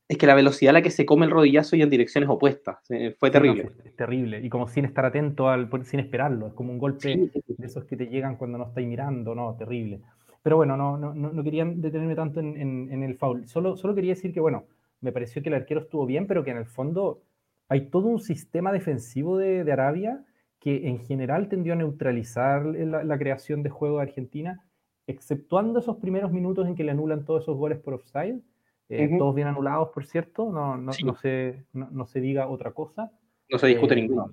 Es 0.08 0.16
que 0.16 0.26
la 0.26 0.34
velocidad 0.34 0.70
a 0.70 0.72
la 0.72 0.82
que 0.82 0.90
se 0.90 1.04
come 1.04 1.26
el 1.26 1.30
rodillazo 1.30 1.76
y 1.76 1.82
en 1.82 1.90
direcciones 1.90 2.30
opuestas. 2.30 2.78
Eh, 2.88 3.14
fue 3.18 3.30
terrible. 3.30 3.68
es 3.84 3.94
terrible. 3.94 4.40
Y 4.42 4.48
como 4.48 4.66
sin 4.66 4.86
estar 4.86 5.04
atento, 5.04 5.50
al, 5.50 5.68
sin 5.84 6.00
esperarlo. 6.00 6.46
Es 6.46 6.54
como 6.54 6.72
un 6.72 6.78
golpe 6.78 7.30
de 7.46 7.66
esos 7.66 7.84
que 7.84 7.94
te 7.94 8.06
llegan 8.06 8.36
cuando 8.36 8.56
no 8.56 8.68
estáis 8.68 8.88
mirando. 8.88 9.34
No, 9.34 9.54
terrible. 9.54 10.00
Pero 10.48 10.56
bueno, 10.56 10.78
no, 10.78 10.96
no, 10.96 11.12
no 11.14 11.44
quería 11.44 11.66
detenerme 11.66 12.14
tanto 12.14 12.40
en, 12.40 13.02
el 13.02 13.16
foul. 13.16 13.46
Solo, 13.46 13.76
solo 13.76 13.94
quería 13.94 14.14
decir 14.14 14.32
que, 14.32 14.40
bueno, 14.40 14.64
me 15.02 15.12
pareció 15.12 15.42
que 15.42 15.50
el 15.50 15.54
arquero 15.54 15.82
estuvo 15.82 16.06
bien, 16.06 16.26
pero 16.26 16.42
que 16.42 16.52
en 16.52 16.56
el 16.56 16.64
fondo 16.64 17.20
hay 17.68 17.90
todo 17.90 18.06
un 18.06 18.18
sistema 18.18 18.72
defensivo 18.72 19.36
de, 19.36 19.70
Arabia 19.70 20.24
que 20.58 20.88
en 20.88 21.00
general 21.00 21.50
tendió 21.50 21.74
a 21.74 21.76
neutralizar 21.76 22.64
la, 22.64 23.18
creación 23.18 23.62
de 23.62 23.68
juego 23.68 23.98
de 23.98 24.04
Argentina, 24.04 24.64
exceptuando 25.06 25.80
esos 25.80 25.98
primeros 25.98 26.32
minutos 26.32 26.66
en 26.66 26.76
que 26.76 26.82
le 26.82 26.92
anulan 26.92 27.26
todos 27.26 27.42
esos 27.42 27.58
goles 27.58 27.78
por 27.78 27.92
offside, 27.92 28.40
eh, 28.88 29.16
todos 29.18 29.34
bien 29.34 29.48
anulados, 29.48 29.90
por 29.90 30.06
cierto, 30.06 30.50
no, 30.50 30.78
no, 30.78 30.92
no 31.04 31.14
se, 31.14 31.66
no, 31.74 32.06
se 32.06 32.22
diga 32.22 32.48
otra 32.48 32.70
cosa. 32.70 33.12
No 33.50 33.58
se 33.58 33.66
discute 33.66 33.92
eh, 33.92 34.00
ninguno. 34.00 34.32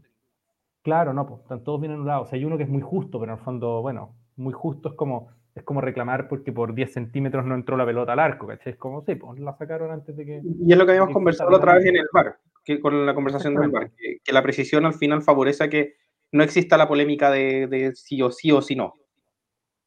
Claro, 0.81 1.13
no, 1.13 1.27
pues 1.27 1.41
están 1.41 1.61
todos 1.65 1.81
bien 1.81 1.91
anulados. 1.91 2.31
hay 2.31 2.45
uno 2.45 2.55
que 2.55 2.63
es 2.63 2.69
muy 2.69 2.81
justo, 2.81 3.19
pero 3.19 3.33
en 3.33 3.37
el 3.37 3.43
fondo, 3.43 3.81
bueno, 3.81 4.15
muy 4.37 4.53
justo 4.53 4.87
es 4.87 4.95
como 4.95 5.35
es 5.55 5.63
como 5.63 5.79
reclamar 5.79 6.27
porque 6.27 6.51
por 6.51 6.75
10 6.75 6.93
centímetros 6.93 7.45
no 7.45 7.55
entró 7.55 7.77
la 7.77 7.85
pelota 7.85 8.11
al 8.13 8.19
arco, 8.19 8.45
¿cachai? 8.45 8.73
Es 8.73 8.77
como, 8.77 9.03
sí, 9.05 9.15
pues 9.15 9.39
la 9.39 9.55
sacaron 9.55 9.89
antes 9.89 10.15
de 10.15 10.25
que... 10.25 10.41
Y 10.43 10.71
es 10.71 10.77
lo 10.77 10.85
que 10.85 10.91
habíamos 10.91 11.13
conversado 11.13 11.55
otra 11.55 11.75
vez 11.75 11.85
en 11.85 11.95
el 11.95 12.07
bar, 12.11 12.37
que, 12.63 12.81
con 12.81 13.05
la 13.05 13.15
conversación 13.15 13.55
del 13.55 13.71
bar, 13.71 13.89
que, 13.91 14.33
la 14.33 14.43
precisión 14.43 14.85
al 14.85 14.93
final 14.93 15.21
favorece 15.21 15.63
a 15.63 15.69
que 15.69 15.95
no 16.33 16.43
exista 16.43 16.77
la 16.77 16.89
polémica 16.89 17.31
de, 17.31 17.67
de 17.67 17.95
sí 17.95 18.21
o 18.21 18.31
sí 18.31 18.51
o 18.51 18.61
sí 18.61 18.75
no. 18.75 18.95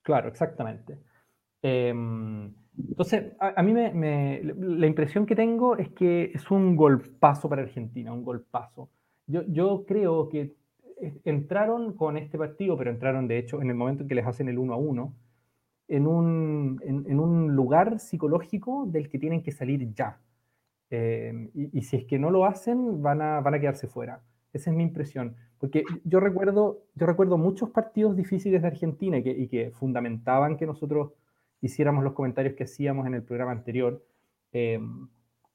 Claro, 0.00 0.28
exactamente. 0.28 0.98
Em, 1.60 2.50
entonces, 2.78 3.32
a, 3.38 3.62
mí 3.62 3.72
me, 3.74 4.40
la 4.42 4.86
impresión 4.86 5.26
que 5.26 5.36
tengo 5.36 5.76
es 5.76 5.90
que 5.90 6.30
es 6.32 6.50
un 6.50 6.76
golpazo 6.76 7.46
para 7.50 7.60
Argentina, 7.60 8.10
un 8.10 8.24
golpazo. 8.24 8.88
Yo, 9.26 9.42
yo 9.48 9.84
creo 9.86 10.30
que 10.30 10.54
eh, 11.02 11.20
entraron 11.24 11.92
con 11.94 12.16
este 12.16 12.38
partido, 12.38 12.78
pero 12.78 12.90
entraron 12.90 13.28
de 13.28 13.36
hecho 13.36 13.60
en 13.60 13.68
el 13.68 13.76
momento 13.76 14.04
en 14.04 14.08
que 14.08 14.14
les 14.14 14.26
hacen 14.26 14.48
el 14.48 14.58
1 14.58 14.72
a 14.72 14.76
1 14.76 15.14
en 15.88 16.06
un, 16.06 16.80
en, 16.84 17.18
un 17.18 17.56
lugar 17.56 17.98
psicológico 17.98 18.84
del 18.86 19.08
que 19.08 19.18
tienen 19.18 19.42
que 19.42 19.52
salir 19.52 19.92
ya. 19.94 20.20
Eh, 20.90 21.50
y, 21.54 21.82
si 21.82 21.96
es 21.96 22.04
que 22.04 22.18
no 22.18 22.30
lo 22.30 22.44
hacen, 22.44 23.02
van 23.02 23.22
a, 23.22 23.40
van 23.40 23.54
a 23.54 23.60
quedarse 23.60 23.88
fuera. 23.88 24.22
Esa 24.52 24.70
es 24.70 24.76
mi 24.76 24.82
impresión. 24.82 25.34
Porque 25.58 25.84
yo 26.04 26.20
recuerdo, 26.20 26.82
yo 26.94 27.06
recuerdo 27.06 27.38
muchos 27.38 27.70
partidos 27.70 28.16
difíciles 28.16 28.62
de 28.62 28.68
Argentina 28.68 29.18
y 29.18 29.22
que, 29.22 29.30
y 29.30 29.48
que 29.48 29.70
fundamentaban 29.70 30.56
que 30.56 30.66
nosotros 30.66 31.12
hiciéramos 31.60 32.04
los 32.04 32.12
comentarios 32.12 32.54
que 32.54 32.64
hacíamos 32.64 33.06
en 33.06 33.14
el 33.14 33.22
programa 33.22 33.52
anterior. 33.52 34.04
Eh, 34.52 34.78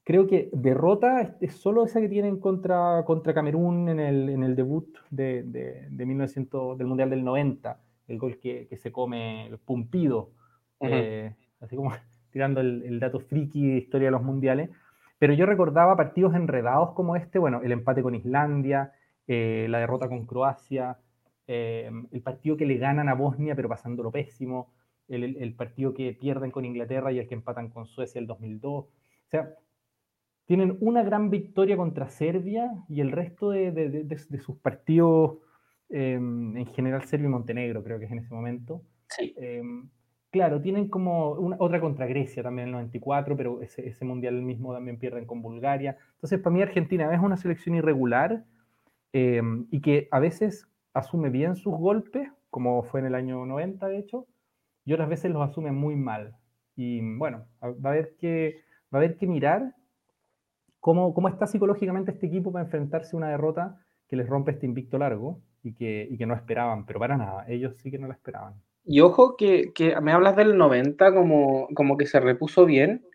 creo 0.04 0.28
que 0.28 0.50
derrota 0.52 1.38
es, 1.40 1.54
solo 1.54 1.86
esa 1.86 2.02
que 2.02 2.10
tienen 2.10 2.40
contra, 2.40 3.04
contra 3.06 3.34
Camerún 3.34 3.88
en 3.90 4.00
el, 4.00 4.30
en 4.30 4.44
el 4.44 4.56
debut 4.56 4.98
de, 5.12 5.44
de, 5.44 5.88
de 5.90 6.06
1900, 6.06 6.78
del 6.78 6.88
Mundial 6.88 7.12
del 7.12 7.24
90 7.24 7.80
el 8.08 8.18
gol 8.18 8.40
que, 8.40 8.68
se 8.78 8.92
come 8.92 9.48
el 9.48 9.58
Pumpido, 9.60 10.32
eh, 10.80 11.36
así 11.62 11.76
como 11.76 11.92
tirando 12.32 12.62
el, 12.62 13.00
dato 13.00 13.20
friki 13.20 13.68
de 13.68 13.78
historia 13.78 14.08
de 14.08 14.12
los 14.12 14.24
mundiales. 14.24 14.70
Pero 15.20 15.34
yo 15.34 15.46
recordaba 15.46 15.96
partidos 15.96 16.36
enredados 16.36 16.92
como 16.94 17.16
este, 17.16 17.40
bueno, 17.40 17.62
el 17.64 17.72
empate 17.72 18.02
con 18.02 18.16
Islandia, 18.16 18.92
eh, 19.28 19.68
la 19.70 19.80
derrota 19.80 20.10
con 20.10 20.26
Croacia, 20.26 20.98
eh, 21.48 21.90
el 22.12 22.22
partido 22.22 22.58
que 22.58 22.66
le 22.66 22.78
ganan 22.78 23.10
a 23.10 23.16
Bosnia 23.16 23.56
pero 23.56 23.70
pasándolo 23.70 24.12
pésimo, 24.12 24.74
el, 25.08 25.54
partido 25.56 25.94
que 25.94 26.14
pierden 26.14 26.52
con 26.52 26.66
Inglaterra 26.66 27.12
y 27.12 27.20
el 27.20 27.28
que 27.28 27.36
empatan 27.36 27.70
con 27.70 27.86
Suecia 27.86 28.20
el 28.20 28.28
2002. 28.28 28.86
O 28.86 28.90
sea, 29.28 29.54
tienen 30.46 30.78
una 30.82 31.04
gran 31.04 31.30
victoria 31.30 31.78
contra 31.78 32.10
Serbia 32.10 32.72
y 32.90 33.02
el 33.02 33.12
resto 33.12 33.52
de, 33.52 34.18
sus 34.42 34.58
partidos, 34.58 35.38
em, 35.96 36.58
en 36.58 36.66
general 36.66 37.04
Serbia 37.04 37.28
y 37.28 37.30
Montenegro 37.30 37.84
creo 37.84 38.00
que 38.00 38.06
es 38.06 38.12
en 38.12 38.18
ese 38.18 38.34
momento. 38.34 38.82
Em, 39.20 39.90
claro, 40.32 40.60
tienen 40.60 40.90
como 40.90 41.34
otra 41.60 41.80
contra 41.80 42.08
Grecia 42.08 42.42
también 42.42 42.70
en 42.70 42.74
el 42.74 42.80
94, 42.80 43.38
pero 43.38 43.62
ese, 43.62 43.88
ese 43.88 44.04
mundial 44.04 44.42
mismo 44.42 44.74
también 44.74 44.98
pierden 44.98 45.26
con 45.28 45.44
Bulgaria. 45.44 45.96
Entonces, 46.16 46.40
para 46.40 46.52
mí 46.52 46.64
Argentina 46.64 47.14
es 47.14 47.20
una 47.20 47.38
selección 47.38 47.76
irregular 47.76 48.44
em, 49.12 49.68
y 49.70 49.82
que 49.82 50.08
a 50.10 50.20
veces 50.20 50.68
asume 50.96 51.30
bien 51.30 51.56
sus 51.56 51.76
golpes, 51.76 52.28
como 52.50 52.82
fue 52.82 53.00
en 53.02 53.06
el 53.06 53.14
año 53.14 53.46
90 53.46 53.88
de 53.88 54.00
hecho, 54.00 54.26
y 54.86 54.94
otras 54.94 55.10
veces 55.10 55.30
los 55.30 55.48
asume 55.48 55.72
muy 55.72 55.96
mal. 55.96 56.36
Y 56.76 57.02
bueno, 57.18 57.46
va 57.62 57.92
a 57.92 57.94
haber 57.94 58.16
que, 58.18 58.64
va 58.92 58.98
a 58.98 59.02
haber 59.04 59.18
que 59.18 59.28
mirar 59.28 59.76
cómo, 60.80 61.14
cómo 61.14 61.28
está 61.30 61.46
psicológicamente 61.46 62.10
este 62.10 62.26
equipo 62.26 62.52
para 62.52 62.66
enfrentarse 62.66 63.16
a 63.16 63.18
una 63.18 63.30
derrota 63.30 63.80
que 64.08 64.16
les 64.16 64.28
rompe 64.28 64.50
este 64.50 64.66
invicto 64.66 64.98
largo 64.98 65.40
y 65.64 65.74
que, 65.74 66.08
y 66.10 66.18
que 66.18 66.26
no 66.26 66.36
esperaban, 66.36 66.86
pero 66.86 67.00
para 67.00 67.18
nada, 67.18 67.46
ellos 67.48 67.76
sí 67.78 67.90
que 67.90 67.98
no 67.98 68.08
la 68.08 68.14
esperaban. 68.14 68.54
Y 68.86 69.00
ojo 69.00 69.38
que, 69.38 69.72
que, 69.74 70.00
me 70.02 70.12
hablas 70.12 70.36
del 70.36 70.58
90 70.58 71.14
como, 71.14 71.70
como 71.74 71.98
que 71.98 72.06
se 72.06 72.20
repuso 72.20 72.66
bien, 72.66 73.06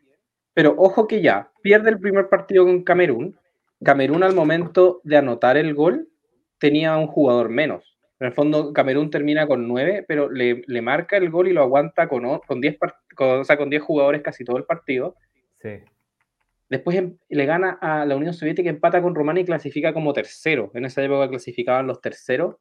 pero 0.55 0.75
ojo 0.79 1.07
que 1.07 1.21
ya, 1.21 1.51
pierde 1.63 1.91
el 1.91 2.01
primer 2.01 2.29
partido 2.29 2.65
con 2.65 2.83
Camerún. 2.83 3.39
Camerún 3.85 4.23
al 4.23 4.35
momento 4.35 5.01
de 5.05 5.19
anotar 5.19 5.57
el 5.57 5.75
gol 5.75 6.09
tenía 6.59 6.97
un 6.97 7.07
jugador 7.07 7.51
menos. 7.51 7.99
En 8.19 8.27
el 8.27 8.33
fondo, 8.33 8.73
Camerún 8.73 9.11
termina 9.11 9.47
con 9.47 9.69
9, 9.69 10.05
pero 10.09 10.29
le, 10.29 10.63
le, 10.67 10.83
marca 10.83 11.17
el 11.17 11.31
gol 11.31 11.47
y 11.47 11.53
lo 11.53 11.63
aguanta 11.63 12.09
con 12.09 12.61
10 12.61 12.79
con, 13.15 13.41
o 13.41 13.45
sea, 13.45 13.57
con 13.57 13.71
jugadores 13.79 14.23
casi 14.23 14.45
todo 14.45 14.57
el 14.57 14.65
partido. 14.65 15.15
Sí. 15.61 15.71
Después 16.69 16.97
em, 16.97 17.17
le 17.29 17.47
gana 17.47 17.79
a 17.81 18.05
la 18.05 18.17
Unión 18.17 18.35
Soviética, 18.35 18.69
empata 18.69 19.01
con 19.03 19.15
Rumania 19.15 19.43
y 19.43 19.47
clasifica 19.47 19.93
como 19.93 20.13
tercero. 20.13 20.71
En 20.75 20.85
esa 20.85 21.03
época 21.03 21.29
clasificaban 21.29 21.87
los 21.87 22.01
terceros. 22.01 22.57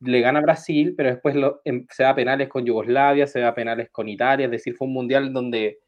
Le 0.00 0.20
gana 0.20 0.40
a 0.40 0.42
Brasil, 0.42 0.94
pero 0.96 1.10
después 1.10 1.34
lo, 1.34 1.60
em, 1.64 1.86
se 1.90 2.02
da 2.02 2.14
penales 2.14 2.48
con 2.48 2.64
Yugoslavia, 2.64 3.26
se 3.26 3.40
da 3.40 3.54
penales 3.54 3.90
con 3.90 4.08
Italia. 4.08 4.46
Es 4.46 4.52
decir, 4.52 4.74
fue 4.76 4.86
un 4.86 4.94
mundial 4.94 5.32
donde 5.32 5.78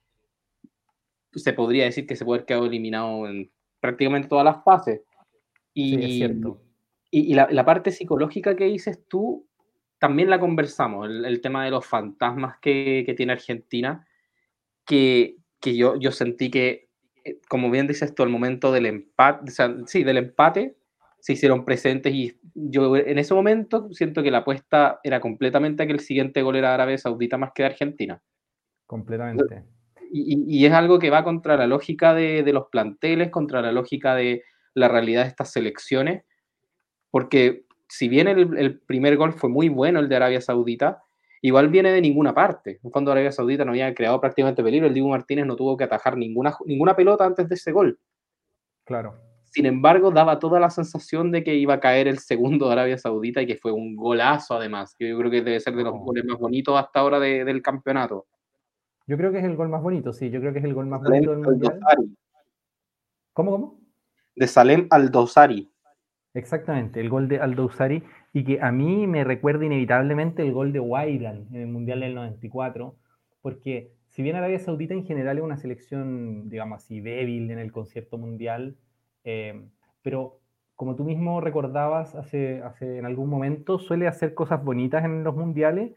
se 1.32 1.52
podría 1.52 1.84
decir 1.84 2.06
que 2.06 2.16
se 2.16 2.24
puede 2.24 2.38
haber 2.38 2.46
quedado 2.46 2.66
eliminado 2.66 3.28
en 3.28 3.50
prácticamente 3.80 4.28
todas 4.28 4.44
las 4.44 4.64
fases. 4.64 5.02
Y, 5.74 5.96
sí, 5.96 6.04
es 6.04 6.10
cierto 6.12 6.62
y, 7.10 7.34
la, 7.34 7.64
parte 7.64 7.90
psicológica 7.90 8.56
que 8.56 8.64
dices 8.64 9.06
tú, 9.08 9.46
también 9.98 10.28
la 10.28 10.38
conversamos, 10.38 11.08
el, 11.08 11.40
tema 11.40 11.64
de 11.64 11.70
los 11.70 11.86
fantasmas 11.86 12.58
que, 12.60 13.14
tiene 13.16 13.32
Argentina, 13.32 14.06
que, 14.84 15.36
yo, 15.62 15.96
yo 15.96 16.12
sentí 16.12 16.50
que, 16.50 16.85
como 17.48 17.70
bien 17.70 17.86
dices 17.86 18.14
tú, 18.14 18.22
al 18.22 18.28
momento 18.28 18.72
del 18.72 18.86
empate, 18.86 19.52
sí, 19.86 20.04
del 20.04 20.18
empate, 20.18 20.76
se 21.20 21.32
hicieron 21.32 21.64
presentes 21.64 22.14
y 22.14 22.38
yo 22.54 22.96
en 22.96 23.18
ese 23.18 23.34
momento 23.34 23.88
siento 23.92 24.22
que 24.22 24.30
la 24.30 24.38
apuesta 24.38 25.00
era 25.02 25.20
completamente 25.20 25.82
a 25.82 25.86
que 25.86 25.92
el 25.92 26.00
siguiente 26.00 26.42
gol 26.42 26.56
era 26.56 26.74
Arabia 26.74 26.98
Saudita 26.98 27.36
más 27.36 27.50
que 27.54 27.62
de 27.62 27.68
Argentina. 27.68 28.22
Completamente. 28.86 29.64
Y, 30.12 30.64
es 30.64 30.72
algo 30.72 31.00
que 31.00 31.10
va 31.10 31.24
contra 31.24 31.56
la 31.56 31.66
lógica 31.66 32.14
de, 32.14 32.44
de, 32.44 32.52
los 32.52 32.68
planteles, 32.70 33.30
contra 33.30 33.60
la 33.60 33.72
lógica 33.72 34.14
de 34.14 34.44
la 34.72 34.86
realidad 34.88 35.22
de 35.22 35.28
estas 35.28 35.50
selecciones, 35.50 36.22
porque 37.10 37.66
si 37.88 38.08
bien 38.08 38.28
el, 38.28 38.80
primer 38.80 39.16
gol 39.16 39.32
fue 39.32 39.50
muy 39.50 39.68
bueno, 39.68 40.00
el 40.00 40.08
de 40.08 40.16
Arabia 40.16 40.40
Saudita, 40.40 41.02
igual 41.46 41.68
viene 41.68 41.90
de 41.92 42.00
ninguna 42.00 42.34
parte. 42.34 42.80
Cuando 42.90 43.12
Arabia 43.12 43.30
Saudita 43.30 43.64
no 43.64 43.70
había 43.70 43.94
creado 43.94 44.20
prácticamente 44.20 44.62
peligro, 44.62 44.86
el 44.86 44.94
Dibu 44.94 45.08
Martínez 45.08 45.46
no 45.46 45.56
tuvo 45.56 45.76
que 45.76 45.84
atajar 45.84 46.16
ninguna, 46.16 46.56
ninguna 46.64 46.96
pelota 46.96 47.24
antes 47.24 47.48
de 47.48 47.54
ese 47.54 47.72
gol. 47.72 47.98
Claro. 48.84 49.14
Sin 49.44 49.64
embargo, 49.64 50.10
daba 50.10 50.38
toda 50.38 50.60
la 50.60 50.70
sensación 50.70 51.30
de 51.30 51.44
que 51.44 51.54
iba 51.54 51.74
a 51.74 51.80
caer 51.80 52.08
el 52.08 52.18
segundo 52.18 52.66
de 52.66 52.72
Arabia 52.72 52.98
Saudita 52.98 53.40
y 53.42 53.46
que 53.46 53.56
fue 53.56 53.72
un 53.72 53.96
golazo 53.96 54.54
además. 54.54 54.94
Yo 54.98 55.16
creo 55.18 55.30
que 55.30 55.42
debe 55.42 55.60
ser 55.60 55.74
de 55.74 55.84
los 55.84 55.94
goles 55.94 56.24
más 56.24 56.38
bonitos 56.38 56.78
hasta 56.78 57.00
ahora 57.00 57.20
del 57.20 57.62
campeonato. 57.62 58.26
Yo 59.06 59.16
creo 59.16 59.30
que 59.30 59.38
es 59.38 59.44
el 59.44 59.56
gol 59.56 59.68
más 59.68 59.82
bonito, 59.82 60.12
sí. 60.12 60.30
Yo 60.30 60.40
creo 60.40 60.52
que 60.52 60.58
es 60.58 60.64
el 60.64 60.74
gol 60.74 60.86
más 60.86 61.00
bonito 61.00 61.30
del 61.30 61.40
mundial. 61.40 61.80
¿Cómo, 63.32 63.50
cómo? 63.52 63.80
De 64.34 64.46
Salem 64.46 64.88
al 64.90 65.10
Dosari. 65.10 65.70
Exactamente, 66.36 67.00
el 67.00 67.08
gol 67.08 67.28
de 67.28 67.40
Aldo 67.40 67.64
Usari 67.64 68.02
y 68.36 68.44
que 68.44 68.60
a 68.60 68.70
mí 68.70 69.06
me 69.06 69.24
recuerda 69.24 69.64
inevitablemente 69.64 70.42
el 70.42 70.52
gol 70.52 70.70
de 70.70 70.78
Waidan 70.78 71.46
en 71.52 71.60
el 71.62 71.68
Mundial 71.68 72.00
del 72.00 72.14
94, 72.14 72.94
porque 73.40 73.94
si 74.08 74.22
bien 74.22 74.36
Arabia 74.36 74.58
Saudita 74.58 74.92
en 74.92 75.06
general 75.06 75.38
es 75.38 75.42
una 75.42 75.56
selección, 75.56 76.50
digamos 76.50 76.82
así, 76.82 77.00
débil 77.00 77.50
en 77.50 77.58
el 77.58 77.72
concierto 77.72 78.18
mundial, 78.18 78.76
eh, 79.24 79.64
pero 80.02 80.40
como 80.74 80.96
tú 80.96 81.04
mismo 81.04 81.40
recordabas 81.40 82.14
hace, 82.14 82.60
hace 82.60 82.98
en 82.98 83.06
algún 83.06 83.30
momento, 83.30 83.78
suele 83.78 84.06
hacer 84.06 84.34
cosas 84.34 84.62
bonitas 84.62 85.02
en 85.06 85.24
los 85.24 85.34
mundiales, 85.34 85.94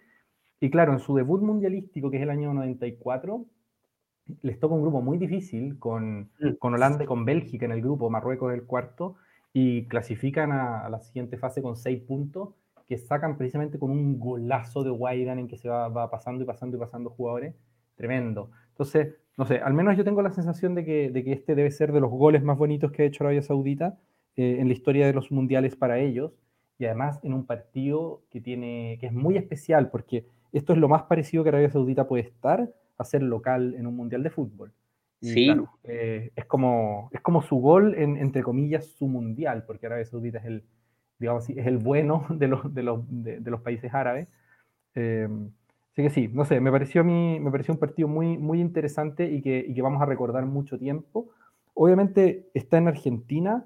y 0.62 0.70
claro, 0.70 0.94
en 0.94 1.00
su 1.00 1.16
debut 1.16 1.42
mundialístico, 1.42 2.10
que 2.10 2.16
es 2.16 2.24
el 2.24 2.30
año 2.30 2.54
94, 2.54 3.46
les 4.44 4.60
toca 4.62 4.76
un 4.76 4.82
grupo 4.82 5.02
muy 5.02 5.18
difícil 5.18 5.78
con, 5.78 6.32
mm. 6.40 6.54
con 6.58 6.74
Holanda 6.74 7.04
y 7.04 7.08
con 7.08 7.26
Bélgica 7.26 7.66
en 7.66 7.74
el 7.74 7.82
grupo, 7.82 8.10
Marruecos 8.10 8.54
el 8.54 8.64
cuarto, 8.64 9.18
y 9.54 9.86
clasifican 9.86 10.52
a, 10.52 10.90
la 10.90 11.00
siguiente 11.00 11.38
fase 11.38 11.62
con 11.62 11.76
seis 11.76 12.02
puntos 12.02 12.50
que 12.88 12.98
sacan 12.98 13.38
precisamente 13.38 13.78
con 13.78 13.92
un 13.92 14.20
golazo 14.20 14.84
de 14.84 14.92
Waidan 14.92 15.40
en 15.40 15.48
que 15.48 15.58
se 15.58 15.70
va, 15.70 16.10
pasando 16.10 16.44
y 16.44 16.48
pasando 16.48 16.78
y 16.78 16.80
pasando 16.80 17.10
jugadores. 17.12 17.56
Tremendo. 17.96 18.50
Entonces, 18.70 19.16
no 19.38 19.46
sé, 19.46 19.58
al 19.58 19.74
menos 19.74 19.96
yo 19.98 20.04
tengo 20.04 20.22
la 20.22 20.32
sensación 20.32 20.74
de 20.74 20.86
que, 20.86 21.10
de 21.12 21.24
que 21.24 21.34
este 21.34 21.54
debe 21.54 21.70
ser 21.70 21.92
de 21.92 22.00
los 22.00 22.10
goles 22.10 22.44
más 22.44 22.58
bonitos 22.58 22.92
que 22.92 23.04
ha 23.04 23.06
hecho 23.06 23.24
Arabia 23.24 23.42
Saudita 23.42 23.98
eh, 24.36 24.58
en 24.60 24.68
la 24.68 24.74
historia 24.74 25.06
de 25.06 25.14
los 25.14 25.32
mundiales 25.32 25.76
para 25.76 26.00
ellos 26.00 26.32
y 26.78 26.86
además 26.86 27.20
en 27.24 27.34
un 27.34 27.46
partido 27.46 28.24
que, 28.32 28.42
tiene, 28.42 28.98
que 29.00 29.08
es 29.08 29.14
muy 29.14 29.38
especial 29.38 29.90
porque 29.90 30.26
esto 30.54 30.74
es 30.74 30.80
lo 30.80 30.88
más 30.88 31.04
parecido 31.04 31.44
que 31.44 31.50
Arabia 31.50 31.70
Saudita 31.70 32.08
puede 32.08 32.24
estar 32.24 32.72
a 32.98 33.04
ser 33.04 33.22
local 33.22 33.76
en 33.78 33.86
un 33.86 33.96
mundial 33.96 34.24
de 34.24 34.30
fútbol 34.30 34.72
sí. 35.22 35.50
Eh, 35.84 36.32
es, 36.36 36.46
como, 36.46 37.10
es 37.12 37.22
como 37.22 37.42
su 37.42 37.58
gol, 37.58 37.96
en, 37.96 38.18
entre 38.18 38.44
comillas, 38.44 38.86
su 38.86 39.08
mundial, 39.08 39.64
porque 39.66 39.86
Arabia 39.86 40.06
Saudita 40.06 40.40
es 40.40 40.46
el, 40.46 40.64
digamos 41.20 41.50
es 41.50 41.68
el 41.68 41.78
bueno 41.78 42.26
de 42.30 42.48
los, 42.48 42.74
de 42.74 42.84
los, 42.84 43.04
de, 43.10 43.52
los 43.52 43.62
países 43.62 43.94
árabes. 43.94 44.28
Eh, 44.96 45.28
así 45.92 46.04
que 46.04 46.10
sí, 46.10 46.30
no 46.30 46.46
sé, 46.46 46.60
me 46.60 46.72
pareció, 46.72 47.02
a 47.02 47.04
mí, 47.04 47.40
me 47.40 47.52
pareció 47.52 47.74
un 47.74 47.80
partido 47.80 48.08
muy, 48.08 48.38
muy 48.38 48.62
interesante 48.62 49.30
y 49.30 49.42
que, 49.42 49.66
y 49.68 49.74
que 49.74 49.82
vamos 49.82 50.02
a 50.02 50.06
recordar 50.06 50.46
mucho 50.46 50.80
tiempo. 50.80 51.30
Obviamente 51.74 52.50
está 52.54 52.78
en 52.78 52.88
Argentina, 52.88 53.66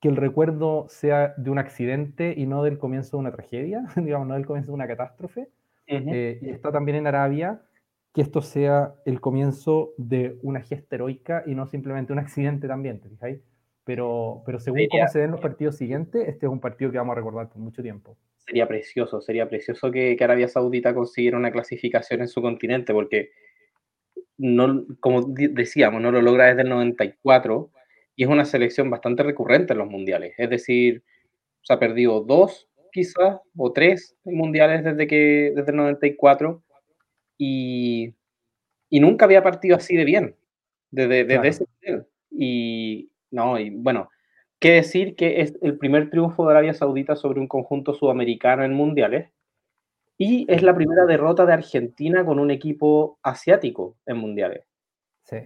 que 0.00 0.08
el 0.08 0.16
recuerdo 0.16 0.86
sea 0.88 1.34
de 1.38 1.50
un 1.50 1.58
accidente 1.58 2.34
y 2.36 2.46
no 2.46 2.62
del 2.62 2.78
comienzo 2.78 3.16
de 3.16 3.20
una 3.22 3.32
tragedia, 3.32 3.84
digamos, 3.96 4.28
no 4.28 4.34
del 4.34 4.46
comienzo 4.46 4.72
de 4.72 4.74
una 4.74 4.86
catástrofe. 4.86 5.48
Eh, 5.86 6.38
y 6.40 6.48
está 6.48 6.72
también 6.72 6.96
en 6.96 7.06
Arabia, 7.06 7.60
que 8.14 8.22
esto 8.22 8.40
sea 8.42 8.94
el 9.04 9.20
comienzo 9.20 9.92
de 9.98 10.38
una 10.42 10.60
gesta 10.60 10.94
heroica 10.94 11.42
y 11.46 11.56
no 11.56 11.66
simplemente 11.66 12.12
un 12.12 12.20
accidente 12.20 12.68
también, 12.68 13.00
¿te 13.00 13.08
fijáis? 13.08 13.40
Pero, 13.82 14.42
pero 14.46 14.60
según 14.60 14.86
cómo 14.88 15.08
se 15.08 15.18
den 15.18 15.32
los 15.32 15.40
partidos 15.40 15.76
siguientes, 15.76 16.26
este 16.28 16.46
es 16.46 16.52
un 16.52 16.60
partido 16.60 16.92
que 16.92 16.98
vamos 16.98 17.12
a 17.12 17.16
recordar 17.16 17.48
por 17.48 17.58
mucho 17.58 17.82
tiempo. 17.82 18.16
Sería 18.36 18.68
precioso, 18.68 19.20
sería 19.20 19.48
precioso 19.48 19.90
que, 19.90 20.16
Arabia 20.20 20.46
Saudita 20.46 20.94
consiguiera 20.94 21.36
una 21.36 21.50
clasificación 21.50 22.20
en 22.20 22.28
su 22.28 22.40
continente, 22.40 22.92
porque, 22.92 23.32
no, 24.38 24.86
como 25.00 25.22
decíamos, 25.22 26.00
no 26.00 26.12
lo 26.12 26.22
logra 26.22 26.46
desde 26.46 26.62
el 26.62 26.68
94 26.68 27.70
y 28.14 28.22
es 28.22 28.28
una 28.28 28.44
selección 28.44 28.90
bastante 28.90 29.24
recurrente 29.24 29.72
en 29.72 29.80
los 29.80 29.90
mundiales. 29.90 30.34
Es 30.38 30.48
decir, 30.48 31.02
se 31.62 31.72
ha 31.72 31.80
perdido 31.80 32.20
dos, 32.20 32.68
quizás, 32.92 33.40
o 33.56 33.72
tres 33.72 34.16
mundiales 34.24 34.84
desde, 34.84 35.08
que, 35.08 35.52
desde 35.54 35.72
el 35.72 35.76
94 35.76 36.63
y, 37.38 38.14
nunca 38.90 39.24
había 39.24 39.42
partido 39.42 39.76
así 39.76 39.96
de 39.96 40.04
bien, 40.04 40.36
desde, 40.90 41.24
desde 41.24 41.48
ese 41.48 41.66
nivel. 41.82 42.06
Y 42.30 43.10
no, 43.30 43.58
y 43.58 43.70
bueno, 43.70 44.10
qué 44.60 44.72
decir 44.72 45.16
que 45.16 45.40
es 45.40 45.54
el 45.62 45.76
primer 45.78 46.10
triunfo 46.10 46.44
de 46.44 46.52
Arabia 46.52 46.74
Saudita 46.74 47.16
sobre 47.16 47.40
un 47.40 47.48
conjunto 47.48 47.94
sudamericano 47.94 48.64
en 48.64 48.72
mundiales 48.72 49.30
y 50.16 50.46
es 50.48 50.62
la 50.62 50.74
primera 50.74 51.06
derrota 51.06 51.44
de 51.44 51.52
Argentina 51.52 52.24
con 52.24 52.38
un 52.38 52.50
equipo 52.50 53.18
asiático 53.22 53.96
en 54.06 54.16
mundiales. 54.18 54.64
Sí. 55.24 55.38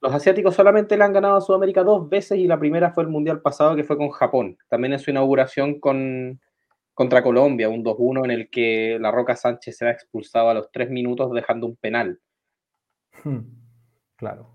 Los 0.00 0.14
asiáticos 0.14 0.54
solamente 0.54 0.96
le 0.96 1.04
han 1.04 1.12
ganado 1.12 1.36
a 1.36 1.40
Sudamérica 1.40 1.82
dos 1.82 2.08
veces 2.08 2.38
y 2.38 2.46
la 2.46 2.58
primera 2.58 2.92
fue 2.92 3.04
el 3.04 3.08
mundial 3.08 3.40
pasado 3.40 3.76
que 3.76 3.84
fue 3.84 3.96
con 3.96 4.10
Japón, 4.10 4.58
también 4.68 4.92
en 4.92 4.98
su 4.98 5.10
inauguración 5.10 5.80
con, 5.80 6.40
contra 6.94 7.22
Colombia, 7.22 7.68
un 7.68 7.84
2-1 7.84 8.24
en 8.24 8.30
el 8.30 8.50
que 8.50 8.98
la 9.00 9.10
Roca 9.10 9.36
Sánchez 9.36 9.76
se 9.76 9.86
ha 9.86 9.90
expulsado 9.90 10.50
a 10.50 10.54
los 10.54 10.70
tres 10.70 10.90
minutos 10.90 11.32
dejando 11.32 11.66
un 11.66 11.76
penal. 11.76 12.20
Hmm, 13.24 13.40
claro. 14.16 14.54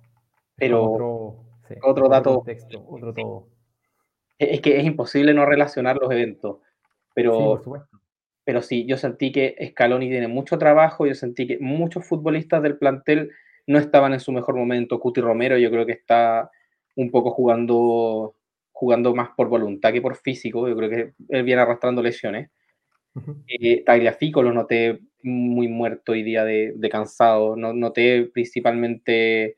Pero 0.56 1.46
otro 1.82 2.10
dato. 2.10 2.44
otro 2.88 3.13
todo. 3.13 3.48
Es 4.39 4.62
que 4.62 4.77
es 4.77 4.86
imposible 4.86 5.34
no 5.34 5.46
relacionar 5.46 5.98
los 5.98 6.12
eventos, 6.12 6.60
pero, 7.15 7.62
pero 8.44 8.62
sí, 8.62 8.86
yo 8.86 8.96
sentí 8.98 9.32
que 9.32 9.56
Scaloni 9.72 10.10
tiene 10.10 10.27
mucho 10.27 10.60
trabajo, 10.60 11.08
yo 11.08 11.15
sentí 11.15 11.48
que 11.48 11.58
muchos 11.60 12.06
futbolistas 12.06 12.62
del 12.62 12.77
plantel 12.77 13.32
no 13.65 13.79
estaban 13.79 14.13
en 14.13 14.20
su 14.20 14.32
mejor 14.32 14.56
momento. 14.56 15.00
Cuti 15.00 15.22
Romero 15.22 15.58
yo 15.58 15.72
creo 15.72 15.88
que 15.88 15.94
está 15.94 16.51
un 16.96 17.10
poco 17.10 17.32
jugando, 17.32 18.36
jugando 18.78 19.16
más 19.16 19.30
por 19.36 19.50
voluntad 19.50 19.92
que 19.92 20.02
por 20.02 20.16
físico, 20.16 20.68
yo 20.68 20.76
creo 20.76 20.90
que 20.90 21.14
él 21.30 21.44
viene 21.44 21.62
arrastrando 21.62 22.02
lesiones. 22.02 22.52
Eh, 23.48 23.84
Tagliafico 23.84 24.44
lo 24.44 24.54
noté 24.54 25.00
muy 25.24 25.68
muerto 25.68 26.12
hoy 26.12 26.22
día 26.22 26.44
de, 26.44 26.74
de 26.76 26.90
cansado, 26.90 27.56
no, 27.56 27.74
noté 27.74 28.30
principalmente 28.32 29.56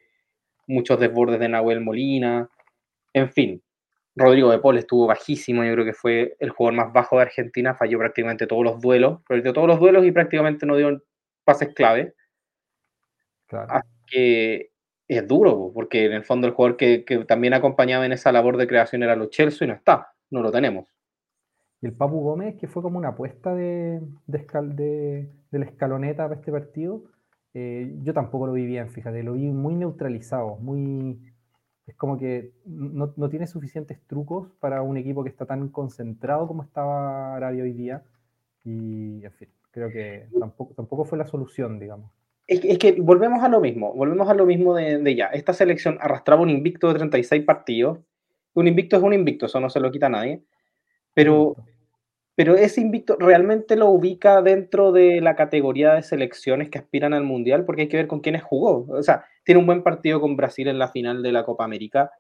muchos 0.66 0.98
desbordes 0.98 1.42
de 1.42 1.50
Nahuel 1.50 1.82
Molina, 1.82 2.50
en 3.14 3.30
fin, 3.30 3.62
Rodrigo 4.16 4.52
de 4.52 4.60
Paul 4.60 4.78
estuvo 4.78 5.08
bajísimo, 5.08 5.64
yo 5.64 5.74
creo 5.74 5.86
que 5.86 5.94
fue 5.94 6.36
el 6.40 6.50
jugador 6.52 6.78
más 6.78 6.94
bajo 6.94 7.18
de 7.18 7.24
Argentina, 7.24 7.76
falló 7.76 7.98
prácticamente 8.00 8.48
todos 8.48 8.64
los 8.64 8.80
duelos, 8.80 9.22
perdió 9.28 9.54
todos 9.54 9.68
los 9.68 9.80
duelos 9.80 10.06
y 10.06 10.12
prácticamente 10.12 10.66
no 10.66 10.76
dio 10.76 11.04
pases 11.44 11.74
clave. 11.74 12.14
Claro. 13.48 13.82
que 14.06 14.69
es 15.10 15.28
duro, 15.28 15.72
porque 15.74 16.06
en 16.06 16.14
el 16.14 16.24
fondo 16.24 16.46
el 16.46 16.54
jugador 16.54 16.78
que, 16.78 17.04
también 17.28 17.56
acompañaba 17.56 18.06
en 18.06 18.12
esa 18.12 18.32
labor 18.32 18.58
de 18.58 18.68
creación 18.68 19.02
era 19.02 19.16
los 19.16 19.32
Chelsea 19.32 19.66
y 19.66 19.68
no 19.68 19.74
está, 19.74 20.14
no 20.30 20.42
lo 20.42 20.52
tenemos. 20.52 20.88
Y 21.82 21.88
el 21.88 21.94
Papu 21.94 22.22
Gómez, 22.22 22.56
que 22.58 22.68
fue 22.68 22.84
como 22.84 23.00
una 23.00 23.10
apuesta 23.10 23.56
de, 23.56 24.02
de, 24.28 25.30
la 25.52 25.66
escaloneta 25.66 26.24
para 26.28 26.40
este 26.40 26.52
partido, 26.52 27.06
eh, 27.56 27.92
yo 28.04 28.14
tampoco 28.14 28.46
lo 28.46 28.54
vi 28.54 28.68
bien, 28.68 28.90
fíjate, 28.90 29.24
lo 29.24 29.34
vi 29.34 29.48
muy 29.48 29.76
neutralizado, 29.76 30.58
muy... 30.58 31.20
Es 31.88 31.96
como 31.96 32.20
que 32.20 32.54
no, 32.66 33.10
tiene 33.30 33.48
suficientes 33.48 34.00
trucos 34.06 34.52
para 34.60 34.84
un 34.84 34.96
equipo 34.98 35.24
que 35.24 35.30
está 35.32 35.48
tan 35.48 35.70
concentrado 35.70 36.48
como 36.48 36.62
estaba 36.62 37.36
Arabia 37.36 37.64
hoy 37.64 37.74
día. 37.74 38.04
Y, 38.64 39.26
en 39.26 39.32
fin, 39.32 39.50
creo 39.72 39.90
que 39.90 40.28
tampoco, 40.40 40.76
tampoco 40.76 41.06
fue 41.06 41.18
la 41.18 41.26
solución, 41.26 41.80
digamos. 41.80 42.12
Es 42.52 42.78
que, 42.80 42.94
volvemos 42.94 43.44
a 43.44 43.50
lo 43.50 43.60
mismo, 43.60 43.94
volvemos 43.94 44.28
a 44.28 44.34
lo 44.34 44.46
mismo 44.46 44.76
de, 44.76 44.98
de, 44.98 45.16
ya. 45.16 45.28
Esta 45.28 45.54
selección 45.54 45.98
arrastraba 46.02 46.42
un 46.42 46.50
invicto 46.50 46.88
de 46.88 46.96
36 46.96 47.46
partidos. 47.46 48.00
Un 48.54 48.68
invicto 48.68 48.98
es 48.98 49.04
un 49.04 49.14
invicto, 49.14 49.46
eso 49.46 49.60
no 49.60 49.70
se 49.70 49.80
lo 49.80 49.92
quita 49.92 50.08
a 50.08 50.10
nadie. 50.10 50.42
Pero 51.14 51.56
pero 52.40 52.56
ese 52.56 52.80
invicto 52.80 53.18
realmente 53.20 53.76
lo 53.76 53.90
ubica 53.90 54.42
dentro 54.42 54.94
de 54.94 55.20
la 55.20 55.36
categoría 55.36 55.96
de 55.96 56.04
selecciones 56.04 56.70
que 56.70 56.78
aspiran 56.78 57.14
al 57.14 57.26
Mundial, 57.26 57.66
porque 57.66 57.82
hay 57.82 57.88
que 57.90 57.98
ver 57.98 58.08
con 58.08 58.22
quiénes 58.22 58.44
jugó. 58.44 58.86
O 58.88 59.04
sea, 59.04 59.26
tiene 59.44 59.60
un 59.60 59.66
buen 59.66 59.84
partido 59.84 60.22
con 60.22 60.38
Brasil 60.38 60.70
en 60.70 60.80
la 60.80 60.88
final 60.88 61.22
de 61.22 61.34
la 61.34 61.44
Copa 61.44 61.66
América, 61.66 62.12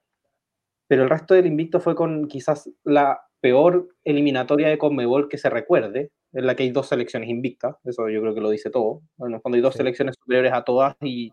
pero 0.89 1.03
el 1.03 1.09
resto 1.09 1.35
del 1.35 1.45
invicto 1.45 1.79
fue 1.79 1.95
con 1.95 2.27
quizás 2.27 2.69
la 2.83 3.21
peor 3.39 3.87
eliminatoria 4.03 4.67
de 4.67 4.77
Conmebol 4.77 5.29
que 5.29 5.37
se 5.37 5.49
recuerde, 5.49 6.11
en 6.33 6.45
la 6.45 6.55
que 6.55 6.63
hay 6.63 6.71
dos 6.71 6.87
selecciones 6.87 7.29
invictas, 7.29 7.75
eso 7.85 8.09
yo 8.09 8.21
creo 8.21 8.35
que 8.35 8.41
lo 8.41 8.49
dice 8.49 8.69
todo. 8.69 9.01
Bueno, 9.17 9.41
cuando 9.41 9.55
hay 9.55 9.61
dos 9.61 9.75
selecciones 9.75 10.15
superiores 10.19 10.53
a 10.53 10.63
todas 10.63 10.95
y, 11.01 11.31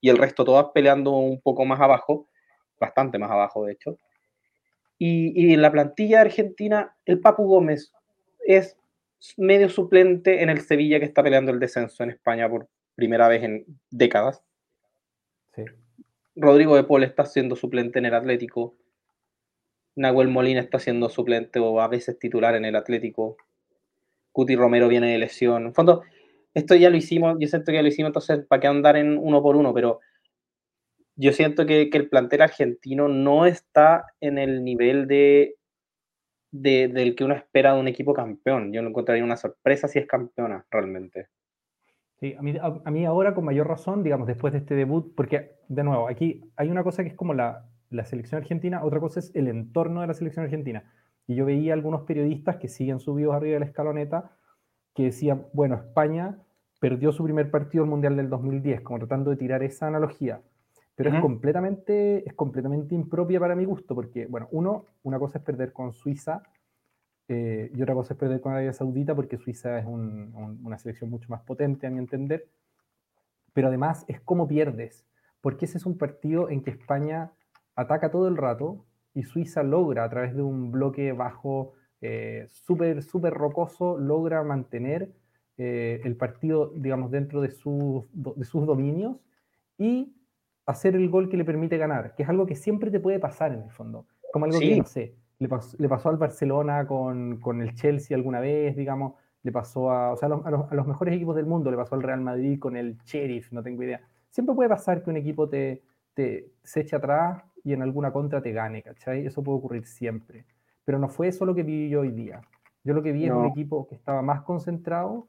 y 0.00 0.08
el 0.08 0.16
resto 0.16 0.44
todas 0.44 0.66
peleando 0.74 1.12
un 1.12 1.40
poco 1.40 1.64
más 1.64 1.80
abajo, 1.80 2.28
bastante 2.80 3.18
más 3.18 3.30
abajo 3.30 3.64
de 3.64 3.72
hecho. 3.72 3.98
Y, 4.98 5.32
y, 5.34 5.54
en 5.54 5.62
la 5.62 5.70
plantilla 5.70 6.22
argentina, 6.22 6.96
el 7.04 7.20
Papu 7.20 7.44
Gómez, 7.44 7.92
es 8.44 8.76
medio 9.36 9.68
suplente 9.68 10.42
en 10.42 10.50
el 10.50 10.60
Sevilla 10.60 10.98
que 10.98 11.04
está 11.04 11.22
peleando 11.22 11.52
el 11.52 11.60
descenso 11.60 12.02
en 12.02 12.10
España 12.10 12.48
por 12.48 12.68
primera 12.94 13.28
vez 13.28 13.42
en 13.44 13.64
décadas. 13.90 14.42
Rodrigo 16.34 16.76
de 16.76 16.84
Paul 16.84 17.02
está 17.02 17.24
siendo 17.26 17.56
suplente 17.56 17.98
en 17.98 18.06
el 18.06 18.14
Atlético. 18.14 18.76
Nahuel 19.96 20.28
Molina 20.28 20.60
está 20.60 20.78
siendo 20.78 21.08
suplente 21.08 21.58
o 21.58 21.80
a 21.80 21.88
veces 21.88 22.18
titular 22.18 22.54
en 22.54 22.64
el 22.64 22.76
Atlético. 22.76 23.36
Cuti 24.38 24.54
Romero 24.54 24.86
viene 24.86 25.10
de 25.10 25.18
lesión. 25.18 25.66
En 25.66 25.74
fondo, 25.74 26.04
esto 26.54 26.76
ya 26.76 26.90
lo 26.90 26.96
hicimos, 26.96 27.36
yo 27.40 27.48
siento 27.48 27.72
que 27.72 27.78
ya 27.78 27.82
lo 27.82 27.88
hicimos, 27.88 28.10
entonces, 28.10 28.46
¿para 28.46 28.60
qué 28.60 28.68
andar 28.68 28.96
en 28.96 29.18
uno 29.18 29.42
por 29.42 29.56
uno? 29.56 29.74
Pero 29.74 29.98
yo 31.16 31.32
siento 31.32 31.66
que, 31.66 31.90
que 31.90 31.98
el 31.98 32.08
plantel 32.08 32.42
argentino 32.42 33.08
no 33.08 33.46
está 33.46 34.04
en 34.20 34.38
el 34.38 34.62
nivel 34.62 35.08
de 35.08 35.56
del 36.52 37.16
que 37.16 37.24
uno 37.24 37.34
espera 37.34 37.74
de 37.74 37.80
un 37.80 37.88
equipo 37.88 38.14
campeón. 38.14 38.72
Yo 38.72 38.80
no 38.80 38.90
encontraría 38.90 39.24
una 39.24 39.36
sorpresa 39.36 39.88
si 39.88 39.98
es 39.98 40.06
campeona 40.06 40.64
realmente. 40.70 41.26
Sí, 42.20 42.36
a 42.38 42.40
mí, 42.40 42.54
a, 42.60 42.90
mí, 42.92 43.04
ahora 43.04 43.34
con 43.34 43.44
mayor 43.44 43.66
razón, 43.66 44.04
digamos, 44.04 44.28
después 44.28 44.52
de 44.52 44.60
este 44.60 44.76
debut, 44.76 45.12
porque 45.16 45.56
de 45.66 45.82
nuevo, 45.82 46.08
aquí 46.08 46.44
hay 46.54 46.70
una 46.70 46.84
cosa 46.84 47.02
que 47.02 47.08
es 47.08 47.16
como 47.16 47.34
la, 47.34 47.68
la 47.90 48.04
selección 48.04 48.40
argentina, 48.40 48.84
otra 48.84 49.00
cosa 49.00 49.18
es 49.18 49.34
el 49.34 49.48
entorno 49.48 50.00
de 50.00 50.06
la 50.06 50.14
selección 50.14 50.44
argentina. 50.44 50.84
Y 51.28 51.36
yo 51.36 51.44
veía 51.44 51.74
algunos 51.74 52.02
periodistas 52.02 52.56
que 52.56 52.68
siguen 52.68 52.98
subidos 52.98 53.34
arriba 53.34 53.54
de 53.54 53.60
la 53.60 53.66
escaloneta 53.66 54.32
que 54.94 55.04
decían, 55.04 55.46
bueno, 55.52 55.76
España 55.76 56.38
perdió 56.80 57.12
su 57.12 57.22
primer 57.22 57.50
partido 57.50 57.84
el 57.84 57.90
Mundial 57.90 58.16
del 58.16 58.30
2010, 58.30 58.80
como 58.80 58.98
tratando 58.98 59.30
de 59.30 59.36
tirar 59.36 59.62
esa 59.62 59.86
analogía. 59.86 60.40
Pero 60.96 61.14
es, 61.14 61.20
completamente, 61.20 62.26
es 62.26 62.34
completamente 62.34 62.94
impropia 62.96 63.38
para 63.38 63.54
mi 63.54 63.64
gusto, 63.64 63.94
porque, 63.94 64.26
bueno, 64.26 64.48
uno, 64.50 64.86
una 65.04 65.18
cosa 65.20 65.38
es 65.38 65.44
perder 65.44 65.72
con 65.72 65.92
Suiza 65.92 66.42
eh, 67.28 67.70
y 67.72 67.82
otra 67.82 67.94
cosa 67.94 68.14
es 68.14 68.18
perder 68.18 68.40
con 68.40 68.52
Arabia 68.52 68.72
Saudita, 68.72 69.14
porque 69.14 69.36
Suiza 69.36 69.78
es 69.78 69.86
una 69.86 70.78
selección 70.78 71.10
mucho 71.10 71.28
más 71.28 71.42
potente, 71.42 71.86
a 71.86 71.90
mi 71.90 71.98
entender. 71.98 72.48
Pero 73.52 73.68
además 73.68 74.04
es 74.08 74.20
cómo 74.20 74.48
pierdes, 74.48 75.06
porque 75.40 75.66
ese 75.66 75.78
es 75.78 75.86
un 75.86 75.98
partido 75.98 76.48
en 76.48 76.62
que 76.62 76.70
España 76.70 77.32
ataca 77.76 78.10
todo 78.10 78.26
el 78.26 78.36
rato 78.36 78.84
y 79.18 79.24
Suiza 79.24 79.64
logra, 79.64 80.04
a 80.04 80.08
través 80.08 80.32
de 80.36 80.42
un 80.42 80.70
bloque 80.70 81.10
bajo 81.12 81.72
eh, 82.00 82.44
súper, 82.46 83.02
súper 83.02 83.34
rocoso, 83.34 83.98
logra 83.98 84.44
mantener 84.44 85.10
eh, 85.56 86.00
el 86.04 86.14
partido, 86.14 86.72
digamos, 86.76 87.10
dentro 87.10 87.40
de, 87.40 87.48
de 87.48 88.44
sus 88.44 88.66
dominios 88.66 89.16
y 89.76 90.14
hacer 90.66 90.94
el 90.94 91.10
gol 91.10 91.28
que 91.28 91.36
le 91.36 91.44
permite 91.44 91.78
ganar, 91.78 92.14
que 92.14 92.22
es 92.22 92.28
algo 92.28 92.46
que 92.46 92.54
siempre 92.54 92.92
te 92.92 93.00
puede 93.00 93.18
pasar 93.18 93.52
en 93.52 93.62
el 93.62 93.70
fondo. 93.72 94.06
Como 94.32 94.44
algo 94.44 94.60
que, 94.60 94.76
no 94.76 94.84
sé, 94.84 95.16
le 95.40 95.88
pasó, 95.88 96.08
al 96.08 96.16
Barcelona 96.16 96.86
con, 96.86 97.40
con, 97.40 97.60
el 97.60 97.74
Chelsea 97.74 98.16
alguna 98.16 98.38
vez, 98.38 98.76
digamos, 98.76 99.14
le 99.42 99.50
pasó 99.50 99.90
a, 99.90 100.12
o 100.12 100.16
sea, 100.16 100.28
a, 100.28 100.74
los, 100.74 100.86
mejores 100.86 101.12
equipos 101.12 101.34
del 101.34 101.46
mundo, 101.46 101.72
le 101.72 101.76
pasó 101.76 101.96
al 101.96 102.04
Real 102.04 102.20
Madrid 102.20 102.60
con 102.60 102.76
el 102.76 102.98
Sheriff, 102.98 103.50
no 103.50 103.64
tengo 103.64 103.82
idea. 103.82 104.00
Siempre 104.30 104.54
puede 104.54 104.68
pasar 104.68 105.02
que 105.02 105.10
un 105.10 105.16
equipo 105.16 105.48
te, 105.48 105.82
te 106.14 106.52
se 106.62 106.82
eche 106.82 106.94
atrás 106.94 107.42
y 107.68 107.74
en 107.74 107.82
alguna 107.82 108.12
contra 108.12 108.40
te 108.40 108.52
gane, 108.52 108.82
¿cachai? 108.82 109.26
Eso 109.26 109.42
puede 109.42 109.58
ocurrir 109.58 109.84
siempre. 109.84 110.46
Pero 110.86 110.98
no 110.98 111.10
fue 111.10 111.28
eso 111.28 111.44
lo 111.44 111.54
que 111.54 111.62
vi 111.62 111.90
yo 111.90 112.00
hoy 112.00 112.12
día. 112.12 112.40
Yo 112.82 112.94
lo 112.94 113.02
que 113.02 113.12
vi 113.12 113.26
es 113.26 113.30
un 113.30 113.44
equipo 113.44 113.86
que 113.86 113.94
estaba 113.94 114.22
más 114.22 114.40
concentrado 114.40 115.28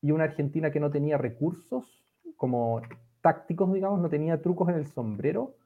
y 0.00 0.12
una 0.12 0.22
Argentina 0.22 0.70
que 0.70 0.78
no 0.78 0.92
tenía 0.92 1.18
recursos, 1.18 2.00
como 2.36 2.80
tácticos, 3.22 3.72
digamos, 3.72 4.00
no 4.00 4.08
tenía 4.08 4.40
trucos 4.40 4.68
en 4.68 4.76
el 4.76 4.86
sombrero 4.86 5.56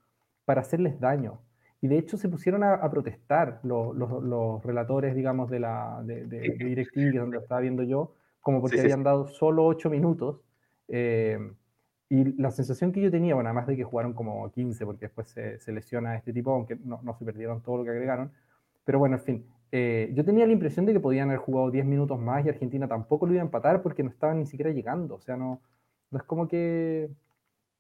para 0.47 0.63
hacerles 0.63 0.99
daño. 0.99 1.41
Y 1.83 1.89
de 1.89 1.99
hecho 1.99 2.17
se 2.17 2.31
pusieron 2.31 2.65
a, 2.65 2.89
protestar 2.91 3.61
los, 3.63 3.95
los, 3.95 4.65
relatores, 4.65 5.15
digamos, 5.15 5.51
de, 5.51 5.61
la, 5.61 6.01
de, 6.07 6.25
de, 6.25 6.41
DirecTV, 6.53 7.19
donde 7.19 7.37
lo 7.37 7.43
estaba 7.43 7.61
viendo 7.61 7.83
yo, 7.83 8.15
como 8.41 8.63
porque 8.63 8.81
habían 8.81 9.03
dado 9.03 9.29
solo 9.29 9.67
ocho 9.67 9.91
minutos. 9.91 10.41
Eh, 10.89 11.39
y 12.09 12.41
la 12.41 12.51
sensación 12.51 12.93
que 12.93 13.01
yo 13.01 13.11
tenía, 13.11 13.35
bueno, 13.35 13.49
además 13.49 13.67
de 13.67 13.77
que 13.77 13.85
jugaron 13.85 14.13
como 14.13 14.51
15, 14.51 14.85
porque 14.87 15.07
después 15.07 15.29
se, 15.29 15.59
se 15.59 15.73
lesiona 15.73 16.17
este 16.17 16.33
tipo, 16.33 16.53
aunque 16.53 16.77
no, 16.77 17.01
no, 17.03 17.15
se 17.15 17.25
perdieron 17.25 17.63
todo 17.63 17.79
lo 17.79 17.85
que 17.85 17.91
agregaron. 17.91 18.33
Pero 18.85 18.99
bueno, 18.99 19.17
en 19.17 19.23
fin, 19.23 19.47
eh, 19.73 20.13
yo 20.15 20.25
tenía 20.25 20.47
la 20.47 20.53
impresión 20.53 20.87
de 20.87 20.93
que 20.93 21.01
podían 21.01 21.29
haber 21.29 21.41
jugado 21.41 21.71
10 21.71 21.87
minutos 21.87 22.21
más 22.21 22.45
y 22.45 22.49
Argentina 22.51 22.87
tampoco 22.89 23.27
lo 23.27 23.33
iba 23.33 23.43
a 23.43 23.47
empatar 23.47 23.83
porque 23.83 24.03
no 24.03 24.11
estaban 24.11 24.39
ni 24.39 24.47
siquiera 24.47 24.73
llegando. 24.73 25.17
O 25.17 25.21
sea, 25.21 25.37
no, 25.37 25.63
no 26.11 26.19
es 26.19 26.25
como 26.25 26.49
que 26.49 27.11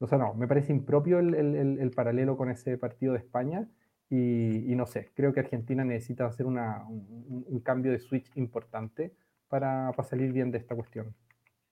o 0.05 0.07
sea, 0.07 0.19
no, 0.19 0.35
me 0.35 0.47
parece 0.47 0.73
impropio 0.73 1.19
el, 1.19 1.93
paralelo 1.95 2.37
con 2.37 2.51
ese 2.51 2.77
partido 2.79 3.13
de 3.13 3.21
España 3.21 3.67
y, 4.11 4.75
no 4.77 4.87
sé, 4.87 5.11
creo 5.15 5.33
que 5.33 5.41
Argentina 5.41 5.85
necesita 5.85 6.27
hacer 6.27 6.47
un, 6.47 7.61
cambio 7.63 7.91
de 7.93 7.99
switch 7.99 8.31
importante 8.37 9.15
para, 9.49 9.93
salir 10.03 10.33
bien 10.33 10.51
de 10.51 10.59
esta 10.59 10.75
cuestión. 10.75 11.15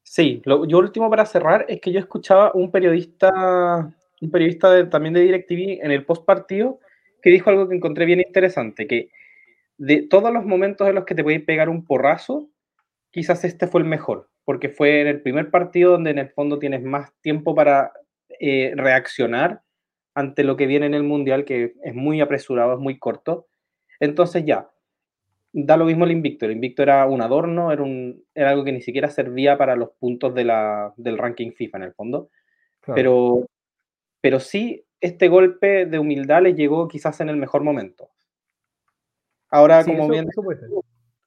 Sí, 0.04 0.42
lo, 0.44 0.66
yo 0.66 0.78
último 0.78 1.08
para 1.08 1.26
cerrar 1.26 1.64
es 1.68 1.80
que 1.80 1.92
yo 1.92 2.00
escuchaba 2.00 2.52
un 2.54 2.70
periodista, 2.70 3.94
un 4.20 4.30
periodista 4.30 4.88
también 4.90 5.14
de 5.14 5.20
DirecTV 5.22 5.84
en 5.84 5.90
el 5.90 6.04
post 6.04 6.24
partido 6.24 6.80
que 7.22 7.30
dijo 7.30 7.50
algo 7.50 7.68
que 7.68 7.76
encontré 7.76 8.04
bien 8.04 8.20
interesante, 8.20 8.86
que 8.86 9.10
de 9.78 10.02
todos 10.08 10.32
los 10.32 10.44
momentos 10.44 10.88
en 10.88 10.96
los 10.96 11.04
que 11.04 11.14
te 11.14 11.22
puedes 11.22 11.42
pegar 11.42 11.68
un 11.68 11.84
porrazo, 11.84 12.50
quizás 13.10 13.44
este 13.44 13.68
fue 13.68 13.80
el 13.82 13.86
mejor, 13.86 14.28
porque 14.44 14.68
fue 14.68 15.02
en 15.02 15.06
el 15.08 15.22
primer 15.22 15.50
partido 15.50 15.92
donde 15.92 16.10
en 16.10 16.18
el 16.18 16.30
fondo 16.30 16.58
tienes 16.58 16.82
más 16.82 17.12
tiempo 17.20 17.54
para 17.54 17.92
eh, 18.40 18.72
reaccionar 18.76 19.62
ante 20.14 20.44
lo 20.44 20.56
que 20.56 20.66
viene 20.66 20.86
en 20.86 20.94
el 20.94 21.04
Mundial, 21.04 21.44
que 21.44 21.74
es 21.84 21.94
muy 21.94 22.20
apresurado, 22.20 22.74
es 22.74 22.80
muy 22.80 22.98
corto. 22.98 23.46
Entonces 24.00 24.44
ya, 24.44 24.68
da 25.52 25.76
lo 25.76 25.84
mismo 25.84 26.04
el 26.04 26.12
invicto. 26.12 26.46
El 26.46 26.52
invicto 26.52 26.82
era 26.82 27.06
un 27.06 27.20
adorno, 27.20 27.72
era, 27.72 27.82
un, 27.82 28.24
era 28.34 28.50
algo 28.50 28.64
que 28.64 28.72
ni 28.72 28.80
siquiera 28.80 29.10
servía 29.10 29.58
para 29.58 29.76
los 29.76 29.90
puntos 29.90 30.34
de 30.34 30.44
la, 30.44 30.92
del 30.96 31.18
ranking 31.18 31.52
FIFA 31.52 31.78
en 31.78 31.84
el 31.84 31.94
fondo. 31.94 32.30
Pero, 32.84 33.46
pero 34.20 34.40
sí 34.40 34.84
este 35.00 35.28
golpe 35.28 35.86
de 35.86 35.98
humildad 35.98 36.42
les 36.42 36.56
llegó 36.56 36.88
quizás 36.88 37.20
en 37.20 37.28
el 37.28 37.36
mejor 37.36 37.62
momento. 37.62 38.10
Ahora, 39.50 39.84
como, 39.84 40.08
bien, 40.08 40.28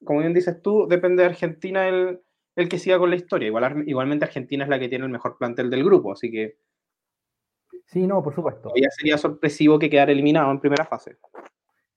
como 0.02 0.20
bien 0.20 0.34
dices 0.34 0.60
tú, 0.60 0.88
depende 0.88 1.22
de 1.22 1.28
Argentina 1.28 1.86
el, 1.86 2.20
el 2.56 2.68
que 2.68 2.78
siga 2.78 2.98
con 2.98 3.10
la 3.10 3.16
historia. 3.16 3.46
Igual, 3.46 3.84
igualmente 3.86 4.24
Argentina 4.24 4.64
es 4.64 4.70
la 4.70 4.80
que 4.80 4.88
tiene 4.88 5.04
el 5.04 5.12
mejor 5.12 5.36
plantel 5.38 5.70
del 5.70 5.84
grupo, 5.84 6.12
así 6.12 6.30
que... 6.30 6.56
Sí, 7.84 8.06
no, 8.06 8.22
por 8.22 8.34
supuesto. 8.34 8.72
Ya 8.74 8.90
sería 8.90 9.16
sorpresivo 9.18 9.78
que 9.78 9.90
quedara 9.90 10.10
eliminado 10.10 10.50
en 10.50 10.58
primera 10.58 10.86
fase. 10.86 11.18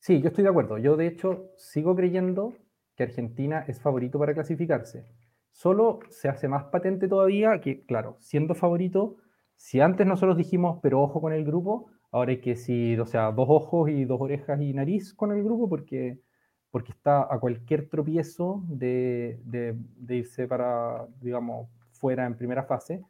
Sí, 0.09 0.21
yo 0.21 0.29
estoy 0.29 0.43
de 0.43 0.49
acuerdo. 0.49 0.79
Yo, 0.79 0.97
de 0.97 1.05
hecho, 1.05 1.51
sigo 1.55 1.95
creyendo 1.95 2.55
que 2.95 3.03
Argentina 3.03 3.63
es 3.67 3.79
favorito 3.79 4.17
para 4.17 4.33
clasificarse. 4.33 5.05
Solo 5.51 5.99
se 6.09 6.27
hace 6.27 6.47
más 6.47 6.63
patente 6.63 7.07
todavía 7.07 7.61
que, 7.61 7.85
claro, 7.85 8.17
siendo 8.19 8.55
favorito, 8.55 9.17
si 9.55 9.81
antes 9.81 10.07
nosotros 10.07 10.35
dijimos, 10.35 10.79
pero 10.81 10.99
ojo 10.99 11.21
con 11.21 11.31
el 11.31 11.45
grupo, 11.45 11.91
ahora 12.11 12.31
hay 12.31 12.41
que 12.41 12.55
decir, 12.55 12.99
o 12.99 13.05
sea, 13.05 13.31
dos 13.31 13.45
ojos 13.51 13.91
y 13.91 14.03
dos 14.05 14.19
orejas 14.19 14.59
y 14.59 14.73
nariz 14.73 15.13
con 15.13 15.31
el 15.31 15.43
grupo 15.43 15.69
porque 15.69 16.17
porque 16.71 16.91
está 16.91 17.31
a 17.31 17.39
cualquier 17.39 17.87
tropiezo 17.87 18.63
de, 18.67 19.39
irse 20.09 20.47
para, 20.47 21.05
digamos, 21.21 21.69
fuera 21.91 22.25
en 22.25 22.35
primera 22.35 22.63
fase. 22.63 23.03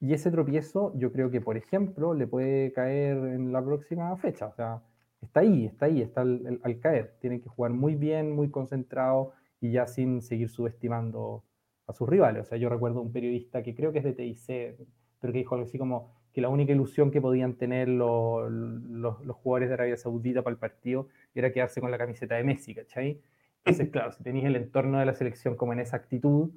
Y 0.00 0.14
ese 0.14 0.30
tropiezo 0.30 0.94
yo 0.94 1.12
creo 1.12 1.30
que, 1.30 1.42
por 1.42 1.58
ejemplo, 1.58 2.14
le 2.14 2.26
puede 2.26 2.72
caer 2.72 3.18
en 3.18 3.52
la 3.52 3.62
próxima 3.62 4.16
fecha. 4.16 4.46
O 4.46 4.54
sea, 4.54 4.82
está 5.20 5.40
ahí, 5.40 5.66
está 5.66 5.86
ahí, 5.86 6.02
está 6.02 6.20
al, 6.22 6.78
caer. 6.80 7.16
Tienen 7.20 7.40
que 7.40 7.48
jugar 7.48 7.72
muy 7.72 7.94
bien, 7.94 8.34
muy 8.34 8.50
concentrado 8.50 9.32
y 9.60 9.72
ya 9.72 9.86
sin 9.86 10.22
seguir 10.22 10.48
subestimando 10.48 11.44
a 11.86 11.92
sus 11.92 12.08
rivales. 12.08 12.42
O 12.42 12.44
sea, 12.44 12.58
yo 12.58 12.68
recuerdo 12.68 13.00
un 13.00 13.12
periodista 13.12 13.62
que 13.62 13.74
creo 13.74 13.92
que 13.92 13.98
es 13.98 14.04
de 14.04 14.12
TIC, 14.12 14.76
pero 15.20 15.32
que 15.32 15.38
dijo 15.38 15.54
algo 15.54 15.66
así 15.66 15.78
como 15.78 16.12
que 16.32 16.40
la 16.40 16.48
única 16.48 16.72
ilusión 16.72 17.10
que 17.10 17.20
podían 17.20 17.54
tener 17.54 17.88
los, 17.88 18.50
los, 18.50 19.24
los 19.24 19.36
jugadores 19.36 19.68
de 19.68 19.74
Arabia 19.74 19.96
Saudita 19.96 20.42
para 20.42 20.52
el 20.52 20.58
partido 20.58 21.08
era 21.34 21.52
quedarse 21.52 21.80
con 21.80 21.90
la 21.90 21.98
camiseta 21.98 22.36
de 22.36 22.44
Messi, 22.44 22.74
¿cachai? 22.74 23.20
Entonces, 23.64 23.88
claro, 23.92 24.12
si 24.12 24.22
tenéis 24.22 24.44
el 24.44 24.56
entorno 24.56 24.98
de 24.98 25.06
la 25.06 25.14
selección 25.14 25.56
como 25.56 25.72
en 25.72 25.80
esa 25.80 25.96
actitud, 25.96 26.50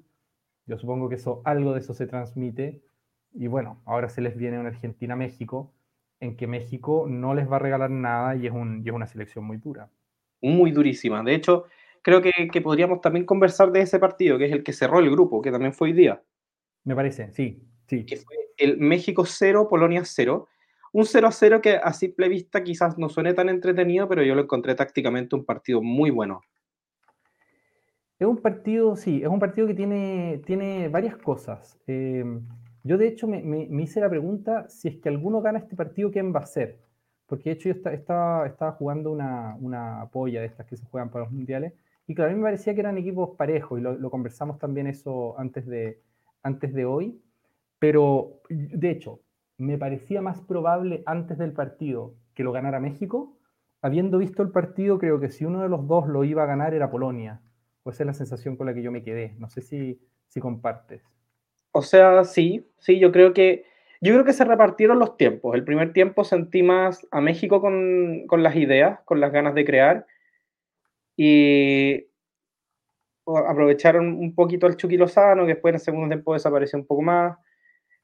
yo 0.66 0.78
supongo 0.78 1.10
que 1.10 1.16
eso, 1.16 1.42
algo 1.46 1.74
de 1.74 1.80
eso 1.80 1.94
se 1.94 2.08
transmite. 2.08 2.82
Y 3.34 3.48
bueno, 3.48 3.82
ahora 3.86 4.10
se 4.10 4.22
les 4.22 4.38
viene 4.38 4.60
una 4.60 4.70
Argentina-México, 4.70 5.74
en 6.22 6.38
que 6.38 6.48
México 6.48 7.08
no 7.10 7.34
les 7.34 7.52
va 7.52 7.58
a 7.58 7.60
regalar 7.60 7.90
nada 7.90 8.36
y 8.36 8.48
es, 8.48 8.54
un, 8.54 8.82
y 8.86 8.90
es 8.90 8.96
una 8.96 9.08
selección 9.08 9.44
muy 9.44 9.58
dura. 9.58 9.90
Muy 10.42 10.72
durísima. 10.72 11.22
De 11.24 11.36
hecho, 11.36 11.66
creo 12.02 12.22
que, 12.22 12.32
que, 12.52 12.62
podríamos 12.62 13.02
también 13.02 13.26
conversar 13.26 13.72
de 13.72 13.82
ese 13.82 14.00
partido, 14.00 14.38
que 14.38 14.46
es 14.46 14.52
el 14.52 14.64
que 14.64 14.72
cerró 14.72 15.00
el 15.00 15.10
grupo, 15.10 15.42
que 15.42 15.52
también 15.52 15.74
fue 15.74 15.90
hoy 15.90 15.94
día. 15.94 16.22
Me 16.84 16.96
parece, 16.96 17.32
sí, 17.32 17.64
sí. 17.88 18.06
Que 18.06 18.18
fue 18.18 18.36
el 18.58 18.78
México 18.78 19.26
0, 19.26 19.68
Polonia 19.68 20.04
0. 20.06 20.48
Un 20.94 21.06
0 21.06 21.28
a 21.28 21.32
0 21.32 21.62
que 21.62 21.76
a 21.76 21.94
simple 21.94 22.30
vista 22.30 22.64
quizás 22.64 22.98
no 22.98 23.10
suene 23.10 23.34
tan 23.34 23.50
entretenido, 23.50 24.08
pero 24.08 24.24
yo 24.24 24.36
lo 24.36 24.44
encontré 24.44 24.76
tácticamente 24.76 25.36
un 25.36 25.46
partido 25.46 25.82
muy 25.82 26.12
bueno. 26.12 26.42
Es 28.20 28.28
un 28.28 28.38
partido, 28.38 28.96
sí, 28.96 29.22
es 29.24 29.28
un 29.28 29.40
partido 29.40 29.66
que 29.66 29.74
tiene, 29.74 30.42
tiene 30.46 30.90
varias 30.90 31.18
cosas. 31.18 31.80
Eh, 31.88 32.24
yo 32.84 32.98
de 32.98 33.08
hecho 33.08 33.28
me, 33.28 33.42
me, 33.44 33.84
hice 33.84 34.00
la 34.00 34.10
pregunta 34.10 34.68
si 34.70 34.88
es 34.88 34.98
que 34.98 35.10
alguno 35.10 35.42
gana 35.42 35.60
este 35.60 35.76
partido, 35.76 36.12
¿quién 36.12 36.34
va 36.34 36.40
a 36.40 36.46
ser? 36.46 36.80
Porque 37.28 37.50
de 37.50 37.56
hecho 37.56 37.70
yo 37.70 37.90
estaba, 37.92 38.46
estaba 38.48 38.72
jugando 38.74 39.12
una, 39.12 39.56
una 39.60 40.10
polla 40.12 40.42
de 40.42 40.48
estas 40.48 40.66
que 40.66 40.78
se 40.78 40.86
juegan 40.86 41.10
para 41.10 41.26
los 41.26 41.34
mundiales 41.34 41.74
y 42.12 42.16
claro, 42.16 42.32
a 42.32 42.34
mí 42.34 42.40
me 42.40 42.46
parecía 42.46 42.74
que 42.74 42.82
eran 42.82 42.98
equipos 42.98 43.38
parejos 43.38 43.80
y 43.80 43.82
lo, 43.82 44.12
conversamos 44.12 44.60
también 44.60 44.86
eso 44.88 45.40
antes 45.40 45.66
de, 45.66 46.02
antes 46.44 46.74
de 46.74 46.84
hoy. 46.84 47.22
Pero 47.80 48.42
de 48.50 48.92
hecho, 48.92 49.22
me 49.58 49.78
parecía 49.78 50.22
más 50.22 50.42
probable 50.42 51.04
antes 51.06 51.38
del 51.38 51.54
partido 51.54 52.16
que 52.34 52.44
lo 52.44 52.52
ganara 52.52 52.82
México. 52.82 53.38
Habiendo 53.82 54.18
visto 54.18 54.44
el 54.44 54.52
partido, 54.52 55.00
creo 55.00 55.22
que 55.22 55.30
si 55.30 55.46
uno 55.46 55.62
de 55.62 55.70
los 55.70 55.88
dos 55.88 56.08
lo 56.08 56.26
iba 56.26 56.44
a 56.44 56.48
ganar 56.48 56.74
era 56.74 56.92
Polonia. 56.92 57.42
O 57.84 57.92
esa 57.92 58.04
es 58.04 58.08
la 58.08 58.14
sensación 58.14 58.58
con 58.58 58.68
la 58.68 58.74
que 58.74 58.84
yo 58.84 58.92
me 58.92 59.04
quedé. 59.04 59.36
No 59.40 59.48
sé 59.48 59.62
si, 59.62 60.02
si 60.28 60.42
compartes. 60.42 61.02
O 61.72 61.82
sea, 61.82 62.24
sí, 62.24 62.68
sí, 62.80 63.00
yo 63.00 63.12
creo 63.12 63.34
que 63.34 63.66
yo 64.02 64.14
creo 64.14 64.26
que 64.26 64.34
se 64.34 64.46
repartieron 64.46 64.98
los 65.00 65.16
tiempos. 65.16 65.54
El 65.56 65.64
primer 65.64 65.94
tiempo 65.94 66.24
sentí 66.24 66.64
más 66.64 67.08
a 67.12 67.22
México 67.22 67.62
con, 67.62 68.26
con 68.28 68.42
las 68.42 68.56
ideas, 68.56 69.00
con 69.06 69.20
las 69.20 69.32
ganas 69.32 69.54
de 69.54 69.66
crear. 69.66 70.08
Y 71.16 72.08
aprovecharon 73.26 74.08
un 74.08 74.34
poquito 74.34 74.66
el 74.66 74.76
Chucky 74.76 74.98
Lozano, 74.98 75.44
que 75.44 75.54
después 75.54 75.72
en 75.72 75.76
el 75.76 75.82
segundo 75.82 76.08
tiempo 76.08 76.34
desapareció 76.34 76.80
un 76.80 76.88
poco 76.88 77.04
más 77.04 77.38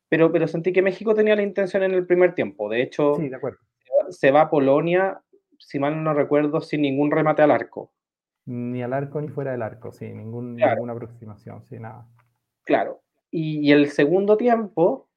pero, 0.10 0.32
pero 0.32 0.48
sentí 0.48 0.72
que 0.72 0.82
México 0.82 1.14
tenía 1.14 1.36
la 1.36 1.44
intención 1.44 1.84
en 1.84 1.92
el 1.92 2.06
primer 2.06 2.34
tiempo. 2.34 2.70
De 2.70 2.82
hecho, 2.82 3.16
sí, 3.16 3.30
de 3.30 3.36
acuerdo. 3.36 3.60
se 4.10 4.32
va 4.32 4.42
a 4.42 4.50
Polonia, 4.50 5.22
si 5.60 5.80
mal 5.80 6.02
no 6.04 6.14
recuerdo, 6.14 6.62
sin 6.62 6.82
ningún 6.82 7.12
remate 7.12 7.42
al 7.42 7.52
arco. 7.52 7.92
Ni 8.46 8.82
al 8.82 8.94
arco 8.94 9.20
ni 9.20 9.28
fuera 9.28 9.52
del 9.52 9.62
arco, 9.62 9.92
sí, 9.92 10.06
ningún, 10.14 10.56
ninguna 10.56 10.94
aproximación, 10.94 11.66
sí, 11.66 11.80
nada. 11.80 12.08
Claro. 12.64 13.02
Y, 13.32 13.72
el 13.72 13.90
segundo 13.90 14.38
tiempo 14.38 15.10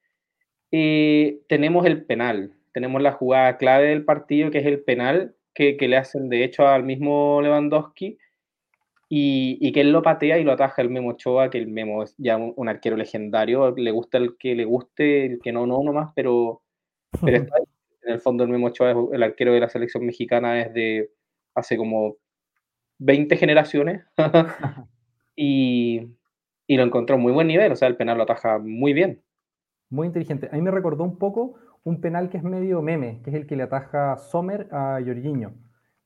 eh, 0.72 1.40
tenemos 1.48 1.86
el 1.86 2.04
penal, 2.04 2.54
tenemos 2.72 3.02
la 3.02 3.12
jugada 3.12 3.56
clave 3.56 3.88
del 3.88 4.04
partido, 4.04 4.50
que 4.50 4.58
es 4.58 4.66
el 4.66 4.82
penal 4.82 5.34
que, 5.54 5.76
que 5.76 5.88
le 5.88 5.96
hacen 5.96 6.28
de 6.28 6.44
hecho 6.44 6.66
al 6.66 6.84
mismo 6.84 7.40
Lewandowski 7.42 8.18
y, 9.12 9.72
que 9.72 9.80
él 9.80 9.90
lo 9.90 10.02
patea 10.02 10.38
y 10.38 10.44
lo 10.44 10.52
ataja 10.52 10.82
el 10.82 10.88
Memo 10.88 11.10
Ochoa, 11.10 11.50
que 11.50 11.58
el 11.58 11.66
Memo 11.66 12.04
es 12.04 12.14
ya 12.16 12.36
un, 12.36 12.68
arquero 12.68 12.96
legendario, 12.96 13.74
le 13.76 13.90
gusta 13.90 14.18
el 14.18 14.36
que 14.38 14.54
le 14.54 14.64
guste, 14.64 15.26
el 15.26 15.40
que 15.40 15.52
no, 15.52 15.66
no 15.66 15.82
nomás, 15.82 16.12
pero, 16.14 16.62
pero 17.20 17.38
está 17.38 17.56
en 18.02 18.12
el 18.12 18.20
fondo 18.20 18.44
el 18.44 18.50
Memo 18.50 18.68
Ochoa 18.68 18.92
es 18.92 18.96
el 19.12 19.22
arquero 19.24 19.52
de 19.52 19.60
la 19.60 19.68
selección 19.68 20.06
mexicana 20.06 20.54
desde 20.54 21.10
hace 21.56 21.76
como 21.76 22.16
20 22.98 23.36
generaciones. 23.36 24.04
Y, 25.42 26.02
y 26.70 26.76
lo 26.76 26.84
encontró 26.84 27.18
muy 27.18 27.32
buen 27.32 27.48
nivel, 27.48 27.72
o 27.72 27.76
sea, 27.76 27.88
el 27.88 27.96
penal 27.96 28.16
lo 28.16 28.22
ataja 28.22 28.58
muy 28.58 28.92
bien. 28.92 29.22
Muy 29.88 30.06
inteligente. 30.06 30.48
A 30.52 30.54
mí 30.54 30.62
me 30.62 30.70
recordó 30.70 31.02
un 31.02 31.18
poco 31.18 31.54
un 31.82 32.00
penal 32.00 32.28
que 32.30 32.36
es 32.36 32.44
medio 32.44 32.80
meme, 32.80 33.20
que 33.24 33.30
es 33.30 33.36
el 33.36 33.46
que 33.48 33.56
le 33.56 33.64
ataja 33.64 34.16
Sommer 34.18 34.68
a 34.70 35.00
Jorginho 35.04 35.52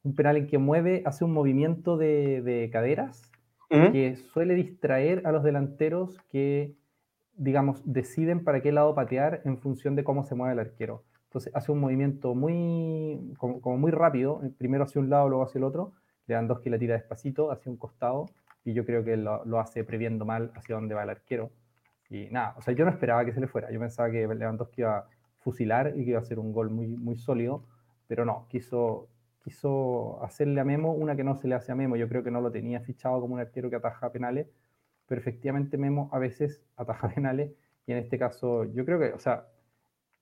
un 0.04 0.14
penal 0.14 0.36
en 0.36 0.46
que 0.46 0.58
mueve, 0.58 1.02
hace 1.04 1.24
un 1.24 1.32
movimiento 1.32 1.96
de, 1.96 2.68
caderas 2.72 3.30
que 3.68 4.16
suele 4.16 4.54
distraer 4.54 5.26
a 5.26 5.32
los 5.32 5.42
delanteros 5.42 6.16
que, 6.30 6.76
digamos, 7.36 7.82
deciden 7.84 8.44
para 8.44 8.62
qué 8.62 8.70
lado 8.70 8.94
patear 8.94 9.42
en 9.44 9.58
función 9.58 9.96
de 9.96 10.04
cómo 10.04 10.22
se 10.22 10.36
mueve 10.36 10.52
el 10.52 10.60
arquero. 10.60 11.02
Entonces 11.24 11.50
hace 11.56 11.72
un 11.72 11.80
movimiento 11.80 12.34
muy, 12.36 13.34
como, 13.36 13.76
muy 13.76 13.90
rápido, 13.90 14.40
primero 14.58 14.84
hacia 14.84 15.00
un 15.00 15.10
lado, 15.10 15.28
luego 15.28 15.44
hacia 15.44 15.58
el 15.58 15.64
otro. 15.64 15.92
Lewandowski 16.26 16.70
la 16.70 16.78
tira 16.78 16.94
despacito 16.94 17.50
hacia 17.50 17.72
un 17.72 17.76
costado 17.76 18.26
y 18.64 18.72
yo 18.72 18.84
creo 18.84 19.04
que 19.04 19.16
lo, 19.16 19.44
lo 19.44 19.60
hace 19.60 19.84
previendo 19.84 20.24
mal 20.24 20.50
hacia 20.54 20.74
dónde 20.74 20.94
va 20.94 21.02
el 21.02 21.10
arquero. 21.10 21.50
Y 22.08 22.28
nada, 22.30 22.54
o 22.56 22.62
sea, 22.62 22.74
yo 22.74 22.84
no 22.84 22.90
esperaba 22.90 23.24
que 23.24 23.32
se 23.32 23.40
le 23.40 23.46
fuera. 23.46 23.70
Yo 23.70 23.80
pensaba 23.80 24.10
que 24.10 24.26
Lewandowski 24.26 24.82
iba 24.82 24.98
a 24.98 25.08
fusilar 25.38 25.92
y 25.96 26.04
que 26.04 26.10
iba 26.10 26.18
a 26.18 26.22
hacer 26.22 26.38
un 26.38 26.52
gol 26.52 26.70
muy, 26.70 26.86
muy 26.86 27.16
sólido, 27.16 27.64
pero 28.06 28.24
no, 28.24 28.46
quiso, 28.48 29.08
quiso 29.42 30.22
hacerle 30.22 30.60
a 30.60 30.64
Memo 30.64 30.92
una 30.92 31.16
que 31.16 31.24
no 31.24 31.36
se 31.36 31.48
le 31.48 31.54
hace 31.54 31.72
a 31.72 31.74
Memo. 31.74 31.96
Yo 31.96 32.08
creo 32.08 32.22
que 32.24 32.30
no 32.30 32.40
lo 32.40 32.50
tenía 32.50 32.80
fichado 32.80 33.20
como 33.20 33.34
un 33.34 33.40
arquero 33.40 33.68
que 33.70 33.76
ataja 33.76 34.10
penales, 34.10 34.48
pero 35.06 35.20
efectivamente 35.20 35.76
Memo 35.76 36.08
a 36.12 36.18
veces 36.18 36.62
ataja 36.76 37.08
penales 37.08 37.52
y 37.86 37.92
en 37.92 37.98
este 37.98 38.18
caso 38.18 38.64
yo 38.64 38.84
creo 38.84 38.98
que, 38.98 39.12
o 39.12 39.18
sea, 39.18 39.46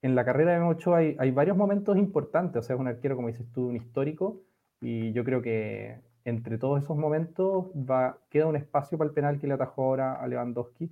en 0.02 0.16
la 0.16 0.24
carrera 0.24 0.52
de 0.52 0.58
Memo 0.58 0.70
Ochoa 0.72 0.98
hay, 0.98 1.16
hay 1.18 1.30
varios 1.30 1.56
momentos 1.56 1.96
importantes, 1.96 2.58
o 2.58 2.62
sea, 2.62 2.74
es 2.74 2.80
un 2.80 2.88
arquero, 2.88 3.14
como 3.14 3.28
dices 3.28 3.46
tú, 3.52 3.68
un 3.68 3.76
histórico 3.76 4.42
y 4.80 5.12
yo 5.12 5.22
creo 5.24 5.42
que 5.42 6.00
entre 6.24 6.58
todos 6.58 6.82
esos 6.82 6.96
momentos 6.96 7.66
queda 8.30 8.46
un 8.46 8.56
espacio 8.56 8.98
para 8.98 9.08
el 9.08 9.14
penal 9.14 9.38
que 9.38 9.46
le 9.46 9.54
atajó 9.54 9.82
ahora 9.82 10.14
a 10.14 10.26
Lewandowski 10.26 10.90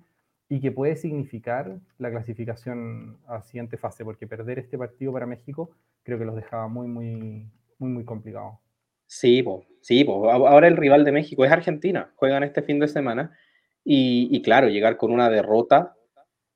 y 0.48 0.60
que 0.60 0.72
puede 0.72 0.96
significar 0.96 1.78
la 1.98 2.10
clasificación 2.10 3.18
a 3.26 3.34
la 3.34 3.42
siguiente 3.42 3.76
fase, 3.76 4.04
porque 4.04 4.26
perder 4.26 4.58
este 4.58 4.76
partido 4.76 5.12
para 5.12 5.26
México 5.26 5.70
creo 6.02 6.18
que 6.18 6.24
los 6.24 6.34
dejaba 6.34 6.66
muy, 6.66 6.88
muy, 6.88 7.48
muy, 7.78 7.90
muy 7.90 8.04
complicado. 8.04 8.60
Sí, 9.06 9.42
pues, 9.42 9.66
sí, 9.80 10.06
ahora 10.08 10.68
el 10.68 10.76
rival 10.76 11.04
de 11.04 11.12
México 11.12 11.44
es 11.44 11.50
Argentina, 11.50 12.12
juegan 12.16 12.42
este 12.42 12.62
fin 12.62 12.78
de 12.78 12.88
semana 12.88 13.32
y, 13.84 14.40
claro, 14.42 14.68
llegar 14.68 14.96
con 14.96 15.10
una 15.10 15.30
derrota 15.30 15.94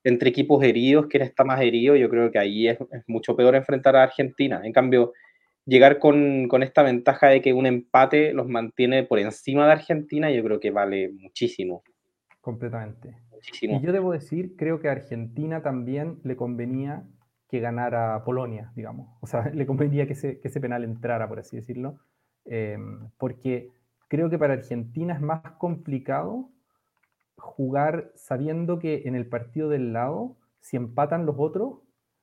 entre 0.05 0.29
equipos 0.29 0.63
heridos, 0.63 1.07
quien 1.07 1.23
está 1.23 1.43
más 1.43 1.61
herido, 1.63 1.97
yo 1.97 2.09
creo 2.09 2.31
que 2.31 2.39
ahí 2.39 2.69
es, 2.69 2.79
mucho 3.07 3.35
peor 3.35 3.55
enfrentar 3.55 3.97
a 3.97 4.03
Argentina. 4.03 4.61
En 4.63 4.73
cambio, 4.73 5.13
llegar 5.67 5.99
con, 5.99 6.49
con, 6.49 6.63
esta 6.63 6.83
ventaja 6.83 7.29
de 7.29 7.41
que 7.41 7.53
un 7.53 7.67
empate 7.67 8.33
los 8.33 8.49
mantiene 8.49 9.05
por 9.05 9.19
encima 9.19 9.67
de 9.67 9.73
Argentina, 9.73 10.31
yo 10.31 10.43
creo 10.45 10.61
que 10.61 10.71
vale 10.71 11.11
muchísimo. 11.13 11.83
Completamente. 12.41 13.17
Muchísimo. 13.31 13.79
Y 13.79 13.83
yo 13.85 13.93
debo 13.93 14.13
decir, 14.13 14.55
creo 14.57 14.81
que 14.81 14.89
a 14.89 14.93
Argentina 14.93 15.63
también 15.63 16.19
le 16.25 16.37
convenía 16.37 17.05
que 17.49 17.61
ganara 17.61 18.23
Polonia, 18.25 18.73
digamos. 18.75 19.09
O 19.21 19.27
sea, 19.27 19.51
le 19.55 19.67
convendría 19.67 20.07
que 20.07 20.15
ese, 20.15 20.41
que 20.41 20.49
ese 20.49 20.61
penal 20.61 20.85
entrara, 20.85 21.29
por 21.29 21.39
así 21.39 21.57
decirlo, 21.57 21.99
eh, 22.45 22.79
porque 23.19 23.71
creo 24.09 24.29
que 24.29 24.39
para 24.39 24.55
Argentina 24.55 25.15
es 25.15 25.21
más 25.21 25.41
complicado 25.53 26.51
jugar 27.37 28.13
sabiendo 28.15 28.79
que 28.79 29.03
en 29.07 29.15
el 29.15 29.27
partido 29.27 29.69
del 29.69 29.93
lado, 29.93 30.37
si 30.61 30.77
empatan 30.77 31.27
los 31.27 31.37
otros, 31.39 31.81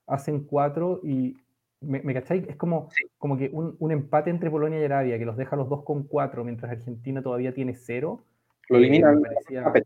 hacen 0.07 0.43
cuatro 0.43 0.99
y 1.03 1.37
¿Me, 1.81 2.01
me 2.01 2.13
cacháis? 2.13 2.47
Es 2.47 2.55
como, 2.55 2.89
como 3.17 3.37
que 3.37 3.49
un, 3.51 3.75
un, 3.79 3.91
empate 3.91 4.29
entre 4.29 4.51
Polonia 4.51 4.79
y 4.79 4.85
Arabia 4.85 5.17
que 5.17 5.25
los 5.25 5.35
deja 5.35 5.55
los 5.55 5.67
dos 5.67 5.83
con 5.83 6.03
cuatro, 6.03 6.43
mientras 6.43 6.71
Argentina 6.71 7.21
todavía 7.21 7.53
tiene 7.53 7.73
cero. 7.73 8.23
Lo 8.69 8.77
elimina. 8.77 9.11
Eh, 9.49 9.83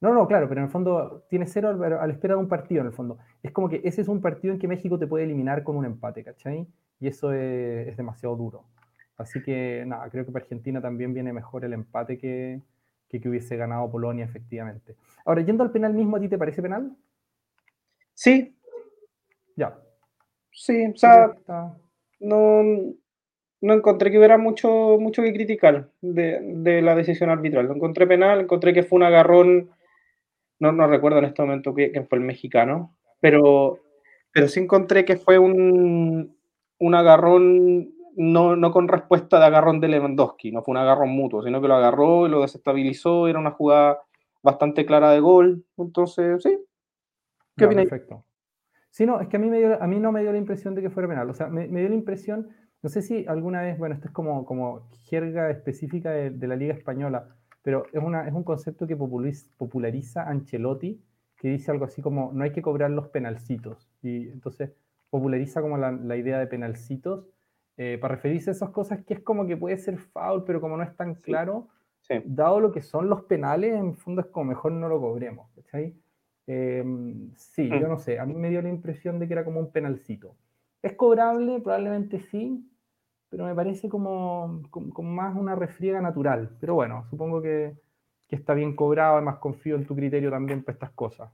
no, 0.00 0.12
no, 0.12 0.28
claro, 0.28 0.46
pero 0.46 0.60
en 0.60 0.66
el 0.66 0.70
fondo 0.70 1.24
tiene 1.30 1.46
cero 1.46 1.70
al, 1.70 1.92
al 1.94 2.10
espera 2.10 2.34
de 2.34 2.40
un 2.40 2.48
partido, 2.48 2.82
en 2.82 2.88
el 2.88 2.92
fondo. 2.92 3.18
Es 3.42 3.50
como 3.50 3.70
que 3.70 3.80
ese 3.82 4.02
es 4.02 4.08
un 4.08 4.20
partido 4.20 4.52
en 4.52 4.60
que 4.60 4.68
México 4.68 4.98
te 4.98 5.06
puede 5.06 5.24
eliminar 5.24 5.62
con 5.62 5.76
un 5.76 5.86
empate, 5.86 6.22
¿cachai? 6.22 6.66
Y 7.00 7.08
eso 7.08 7.32
es, 7.32 7.88
es 7.88 7.96
demasiado 7.96 8.36
duro. 8.36 8.64
Así 9.16 9.42
que, 9.42 9.84
nada, 9.86 10.08
creo 10.10 10.26
que 10.26 10.32
para 10.32 10.42
Argentina 10.42 10.82
también 10.82 11.14
viene 11.14 11.32
mejor 11.32 11.64
el 11.64 11.72
empate 11.72 12.18
que, 12.18 12.60
que, 13.08 13.20
que 13.20 13.28
hubiese 13.28 13.56
ganado 13.56 13.90
Polonia, 13.90 14.26
efectivamente. 14.26 14.96
Ahora, 15.24 15.40
yendo 15.40 15.62
al 15.62 15.70
penal 15.70 15.94
mismo, 15.94 16.16
¿a 16.16 16.20
ti 16.20 16.28
te 16.28 16.36
parece 16.36 16.60
penal? 16.60 16.94
Sí. 18.12 18.54
Ya. 19.56 19.78
Sí, 20.54 20.86
o 20.86 20.96
sea, 20.96 21.34
no, 22.20 22.62
no 23.60 23.74
encontré 23.74 24.10
que 24.10 24.18
hubiera 24.18 24.38
mucho, 24.38 24.96
mucho 25.00 25.20
que 25.22 25.32
criticar 25.32 25.90
de, 26.00 26.38
de, 26.40 26.80
la 26.80 26.94
decisión 26.94 27.28
arbitral. 27.28 27.66
Lo 27.66 27.74
encontré 27.74 28.06
penal, 28.06 28.40
encontré 28.40 28.72
que 28.72 28.84
fue 28.84 28.96
un 28.96 29.02
agarrón, 29.02 29.70
no, 30.60 30.70
no 30.70 30.86
recuerdo 30.86 31.18
en 31.18 31.24
este 31.24 31.42
momento 31.42 31.74
quién 31.74 32.06
fue 32.06 32.18
el 32.18 32.24
mexicano, 32.24 32.94
pero, 33.20 33.80
pero 34.32 34.46
sí 34.46 34.60
encontré 34.60 35.04
que 35.04 35.16
fue 35.16 35.38
un, 35.38 36.36
un 36.78 36.94
agarrón 36.94 37.92
no, 38.16 38.54
no, 38.54 38.70
con 38.70 38.86
respuesta 38.86 39.40
de 39.40 39.46
agarrón 39.46 39.80
de 39.80 39.88
Lewandowski, 39.88 40.52
no 40.52 40.62
fue 40.62 40.72
un 40.72 40.78
agarrón 40.78 41.10
mutuo, 41.10 41.42
sino 41.42 41.60
que 41.60 41.66
lo 41.66 41.74
agarró 41.74 42.26
y 42.26 42.30
lo 42.30 42.42
desestabilizó, 42.42 43.26
era 43.26 43.40
una 43.40 43.50
jugada 43.50 44.02
bastante 44.40 44.86
clara 44.86 45.10
de 45.10 45.18
gol, 45.18 45.64
entonces 45.76 46.42
sí. 46.42 46.56
¿Qué 47.56 47.64
opinas? 47.64 47.86
Perfecto. 47.86 48.24
Sí, 48.94 49.06
no, 49.06 49.20
es 49.20 49.26
que 49.26 49.38
a 49.38 49.40
mí, 49.40 49.50
me 49.50 49.58
dio, 49.58 49.82
a 49.82 49.88
mí 49.88 49.98
no 49.98 50.12
me 50.12 50.20
dio 50.20 50.30
la 50.30 50.38
impresión 50.38 50.76
de 50.76 50.80
que 50.80 50.88
fuera 50.88 51.08
penal, 51.08 51.28
o 51.28 51.34
sea, 51.34 51.48
me, 51.48 51.66
me 51.66 51.80
dio 51.80 51.88
la 51.88 51.96
impresión, 51.96 52.50
no 52.80 52.88
sé 52.88 53.02
si 53.02 53.26
alguna 53.26 53.60
vez, 53.60 53.76
bueno, 53.76 53.96
esto 53.96 54.06
es 54.06 54.14
como, 54.14 54.44
como 54.44 54.88
jerga 55.06 55.50
específica 55.50 56.12
de, 56.12 56.30
de 56.30 56.46
la 56.46 56.54
Liga 56.54 56.74
Española, 56.74 57.26
pero 57.62 57.86
es, 57.92 58.00
una, 58.00 58.28
es 58.28 58.32
un 58.32 58.44
concepto 58.44 58.86
que 58.86 58.94
populariza, 58.94 59.48
populariza 59.56 60.28
Ancelotti, 60.28 61.02
que 61.36 61.48
dice 61.48 61.72
algo 61.72 61.86
así 61.86 62.02
como, 62.02 62.30
no 62.32 62.44
hay 62.44 62.52
que 62.52 62.62
cobrar 62.62 62.92
los 62.92 63.08
penalcitos, 63.08 63.90
y 64.00 64.28
entonces 64.28 64.70
populariza 65.10 65.60
como 65.60 65.76
la, 65.76 65.90
la 65.90 66.16
idea 66.16 66.38
de 66.38 66.46
penalcitos, 66.46 67.26
eh, 67.76 67.98
para 68.00 68.14
referirse 68.14 68.50
a 68.50 68.52
esas 68.52 68.70
cosas 68.70 69.04
que 69.04 69.14
es 69.14 69.20
como 69.20 69.44
que 69.44 69.56
puede 69.56 69.76
ser 69.76 69.98
foul, 69.98 70.44
pero 70.44 70.60
como 70.60 70.76
no 70.76 70.84
es 70.84 70.96
tan 70.96 71.16
claro, 71.16 71.66
sí. 72.02 72.14
dado 72.26 72.60
lo 72.60 72.70
que 72.70 72.80
son 72.80 73.08
los 73.08 73.22
penales, 73.22 73.74
en 73.74 73.96
fondo 73.96 74.20
es 74.20 74.28
como 74.28 74.50
mejor 74.50 74.70
no 74.70 74.88
lo 74.88 75.00
cobremos, 75.00 75.50
¿cachai? 75.56 75.96
Eh, 76.46 76.84
sí, 77.36 77.62
mm. 77.62 77.80
yo 77.80 77.88
no 77.88 77.98
sé, 77.98 78.18
a 78.18 78.26
mí 78.26 78.34
me 78.34 78.50
dio 78.50 78.60
la 78.62 78.68
impresión 78.68 79.18
de 79.18 79.26
que 79.26 79.32
era 79.34 79.44
como 79.44 79.60
un 79.60 79.70
penalcito. 79.70 80.36
¿Es 80.82 80.92
cobrable? 80.94 81.60
Probablemente 81.60 82.20
sí, 82.20 82.68
pero 83.30 83.46
me 83.46 83.54
parece 83.54 83.88
como, 83.88 84.62
como, 84.70 84.92
como 84.92 85.10
más 85.10 85.34
una 85.36 85.54
refriega 85.54 86.00
natural. 86.00 86.50
Pero 86.60 86.74
bueno, 86.74 87.06
supongo 87.08 87.40
que, 87.40 87.74
que, 88.28 88.36
está 88.36 88.54
bien 88.54 88.76
cobrado, 88.76 89.16
además 89.16 89.38
confío 89.38 89.76
en 89.76 89.86
tu 89.86 89.96
criterio 89.96 90.30
también 90.30 90.62
para 90.62 90.74
estas 90.74 90.90
cosas. 90.90 91.30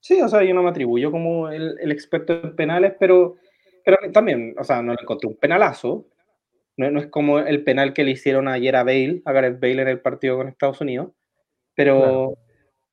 Sí, 0.00 0.20
o 0.20 0.28
sea, 0.28 0.44
yo 0.44 0.54
no 0.54 0.62
me 0.62 0.70
atribuyo 0.70 1.10
como 1.10 1.48
el, 1.48 1.76
el 1.80 1.90
experto 1.90 2.34
en 2.34 2.54
penales, 2.54 2.94
pero 3.00 3.36
pero 3.88 4.12
también, 4.12 4.54
o 4.58 4.64
sea, 4.64 4.82
no 4.82 4.92
le 4.92 5.00
encontré 5.00 5.28
un 5.28 5.36
penalazo. 5.36 6.06
No, 6.76 6.90
no, 6.90 7.00
es 7.00 7.06
como 7.06 7.38
el 7.38 7.64
penal 7.64 7.94
que 7.94 8.04
le 8.04 8.10
hicieron 8.10 8.46
ayer 8.46 8.76
a 8.76 8.84
Bale, 8.84 9.22
a 9.24 9.32
Gareth 9.32 9.58
Bale 9.58 9.80
en 9.80 9.88
el 9.88 10.00
partido 10.00 10.36
con 10.36 10.46
Estados 10.46 10.82
Unidos. 10.82 11.12
Pero, 11.74 11.98
claro. 11.98 12.38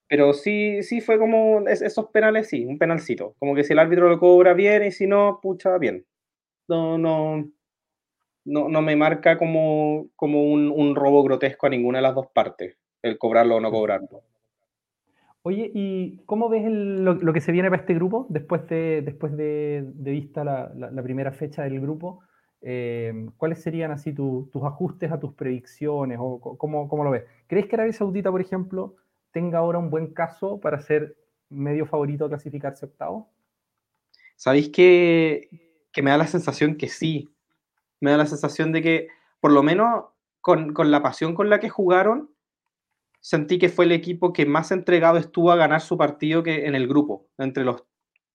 Pero 0.08 0.34
sí, 0.34 0.84
sí 0.84 1.02
fue 1.02 1.18
como 1.18 1.68
esos 1.68 2.08
penales, 2.08 2.50
sí, 2.50 2.66
un 2.66 2.78
penalcito. 2.78 3.36
Como 3.40 3.56
que 3.56 3.64
si 3.64 3.74
el 3.74 3.80
árbitro 3.80 4.10
lo 4.10 4.20
cobra 4.20 4.54
bien 4.54 4.84
y 4.84 4.92
si 4.92 5.08
no, 5.08 5.40
pucha, 5.42 5.78
bien. 5.78 6.06
No, 6.68 6.98
no, 6.98 7.50
no, 8.46 8.70
no 8.70 8.82
me 8.82 8.96
marca 8.96 9.38
como, 9.38 10.10
como 10.16 10.44
un, 10.44 10.72
un 10.72 10.96
robo 10.96 11.24
grotesco 11.24 11.68
a 11.68 11.70
ninguna 11.70 12.00
de 12.00 12.04
las 12.04 12.16
dos 12.16 12.28
partes, 12.34 12.78
el 13.02 13.18
cobrarlo 13.18 13.58
o 13.58 13.60
no 13.60 13.72
cobrarlo. 13.72 14.24
Oye, 15.42 15.70
¿y 15.76 16.24
cómo 16.26 16.50
ves 16.50 16.66
el, 16.66 17.04
lo, 17.06 17.14
lo, 17.14 17.32
que 17.32 17.42
se 17.42 17.52
viene 17.52 17.70
para 17.70 17.82
este 17.82 17.94
grupo 17.94 18.26
después 18.30 18.68
de, 18.68 19.04
después 19.04 19.38
de, 19.38 19.84
de 19.94 20.12
vista 20.12 20.44
la, 20.44 20.72
la, 20.76 20.90
la, 20.90 21.04
primera 21.04 21.32
fecha 21.32 21.62
del 21.62 21.80
grupo? 21.80 22.22
Eh, 22.62 23.28
¿Cuáles 23.38 23.62
serían 23.62 23.92
así 23.92 24.12
tu, 24.12 24.50
tus 24.52 24.64
ajustes 24.64 25.12
a 25.12 25.20
tus 25.20 25.36
predicciones 25.36 26.18
o 26.20 26.58
cómo, 26.58 26.88
cómo, 26.88 27.04
lo 27.04 27.12
ves? 27.12 27.26
¿Crees 27.46 27.68
que 27.68 27.76
Arabia 27.76 27.94
Saudita, 27.94 28.32
por 28.32 28.42
ejemplo, 28.42 28.96
tenga 29.36 29.58
ahora 29.58 29.80
un 29.80 29.90
buen 29.90 30.14
caso 30.14 30.62
para 30.62 30.80
ser 30.80 31.18
medio 31.50 31.86
favorito 31.86 32.24
a 32.24 32.30
clasificarse 32.30 32.86
octavo? 32.86 33.30
Sabéis 34.38 34.70
que, 34.70 35.50
que 35.92 36.02
me 36.02 36.10
da 36.10 36.18
la 36.18 36.28
sensación 36.28 36.78
que 36.78 36.88
sí. 36.88 37.30
Me 38.00 38.12
da 38.12 38.18
la 38.18 38.28
sensación 38.28 38.72
de 38.72 38.82
que, 38.82 39.08
por 39.42 39.52
lo 39.52 39.62
menos 39.62 40.06
con, 40.40 40.74
con 40.74 40.90
la 40.90 41.04
pasión 41.04 41.36
con 41.36 41.50
la 41.50 41.60
que 41.60 41.68
jugaron, 41.68 42.34
sentí 43.20 43.60
que 43.60 43.68
fue 43.68 43.84
el 43.84 43.92
equipo 43.92 44.32
que 44.32 44.46
más 44.46 44.72
entregado 44.72 45.18
estuvo 45.18 45.52
a 45.52 45.58
ganar 45.58 45.82
su 45.82 45.98
partido 45.98 46.42
que 46.42 46.66
en 46.66 46.74
el 46.74 46.88
grupo. 46.88 47.28
Entre 47.38 47.66
los 47.66 47.84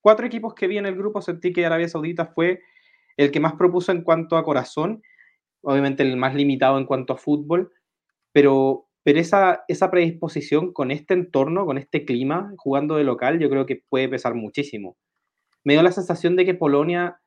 cuatro 0.03 0.27
equipos 0.27 0.53
que 0.53 0.67
vi 0.67 0.77
en 0.77 0.85
el 0.85 0.97
grupo, 0.97 1.23
sentí 1.23 1.51
que 1.55 1.65
Arabia 1.65 1.89
Saudita 1.89 2.27
fue 2.27 2.61
el 3.17 3.31
que 3.31 3.41
más 3.41 3.55
propuso 3.55 3.91
en 3.91 4.03
cuanto 4.03 4.37
a 4.37 4.45
corazón, 4.45 5.03
obviamente 5.63 6.03
el 6.03 6.19
más 6.19 6.35
limitado 6.35 6.77
en 6.77 6.85
cuanto 6.85 7.15
a 7.15 7.17
fútbol, 7.17 7.73
pero, 8.33 8.90
pero 9.11 9.23
esa, 9.23 9.65
esa 9.67 9.91
predisposición 9.91 10.73
con 10.73 10.93
este 10.93 11.15
entorno, 11.15 11.67
con 11.67 11.79
este 11.79 12.05
clima, 12.05 12.55
jugando 12.57 12.95
de 12.95 13.03
local, 13.03 13.41
yo 13.41 13.51
creo 13.51 13.67
que 13.67 13.83
puede 13.89 14.09
pesar 14.09 14.37
muchísimo. 14.37 14.97
Me 15.65 15.73
dio 15.73 15.83
la 15.83 15.91
sensación 15.91 16.37
de 16.37 16.45
que 16.45 16.55
Polonia 16.55 17.21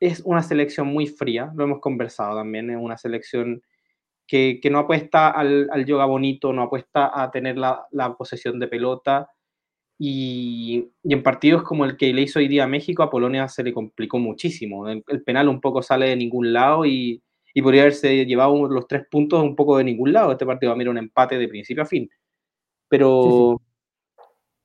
es 0.00 0.22
una 0.24 0.42
selección 0.42 0.86
muy 0.86 1.06
fría, 1.06 1.52
lo 1.54 1.64
hemos 1.64 1.80
conversado 1.80 2.38
también, 2.38 2.70
es 2.70 2.78
una 2.80 2.96
selección 2.96 3.60
que, 4.26 4.58
no 4.70 4.78
apuesta 4.78 5.28
al, 5.28 5.68
al, 5.70 5.84
yoga 5.84 6.06
bonito, 6.06 6.50
no 6.54 6.62
apuesta 6.62 7.10
a 7.12 7.30
tener 7.30 7.58
la, 7.58 7.86
posesión 8.16 8.58
de 8.58 8.68
pelota. 8.68 9.28
Y, 9.98 10.92
en 11.04 11.22
partidos 11.22 11.62
como 11.62 11.84
el 11.84 11.98
que 11.98 12.14
le 12.14 12.22
hizo 12.22 12.38
hoy 12.38 12.48
día 12.48 12.64
a 12.64 12.68
México, 12.68 13.02
a 13.02 13.10
Polonia 13.10 13.48
se 13.48 13.62
le 13.62 13.74
complicó 13.74 14.18
muchísimo. 14.18 14.88
El 14.88 15.22
penal 15.26 15.50
un 15.50 15.60
poco 15.60 15.82
sale 15.82 16.08
de 16.08 16.16
ningún 16.16 16.54
lado 16.54 16.86
y, 16.86 17.22
y 17.54 17.62
podría 17.62 17.82
haberse 17.82 18.24
llevado 18.24 18.68
los 18.68 18.86
tres 18.86 19.06
puntos 19.10 19.42
un 19.42 19.56
poco 19.56 19.76
de 19.78 19.84
ningún 19.84 20.12
lado. 20.12 20.32
Este 20.32 20.46
partido 20.46 20.70
va 20.70 20.74
a 20.74 20.78
mirar 20.78 20.92
un 20.92 20.98
empate 20.98 21.38
de 21.38 21.48
principio 21.48 21.82
a 21.82 21.86
fin. 21.86 22.08
Pero 22.88 23.60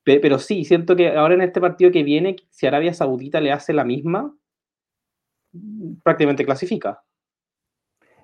sí, 0.06 0.14
sí. 0.14 0.20
pero 0.22 0.40
sí, 0.40 0.66
siento 0.66 0.96
que 0.96 1.10
ahora 1.16 1.34
en 1.34 1.42
este 1.42 1.62
partido 1.62 1.92
que 1.92 2.04
viene, 2.04 2.36
si 2.50 2.68
Arabia 2.68 2.94
Saudita 2.94 3.42
le 3.42 3.52
hace 3.52 3.74
la 3.74 3.84
misma, 3.84 4.34
prácticamente 6.04 6.46
clasifica. 6.46 7.04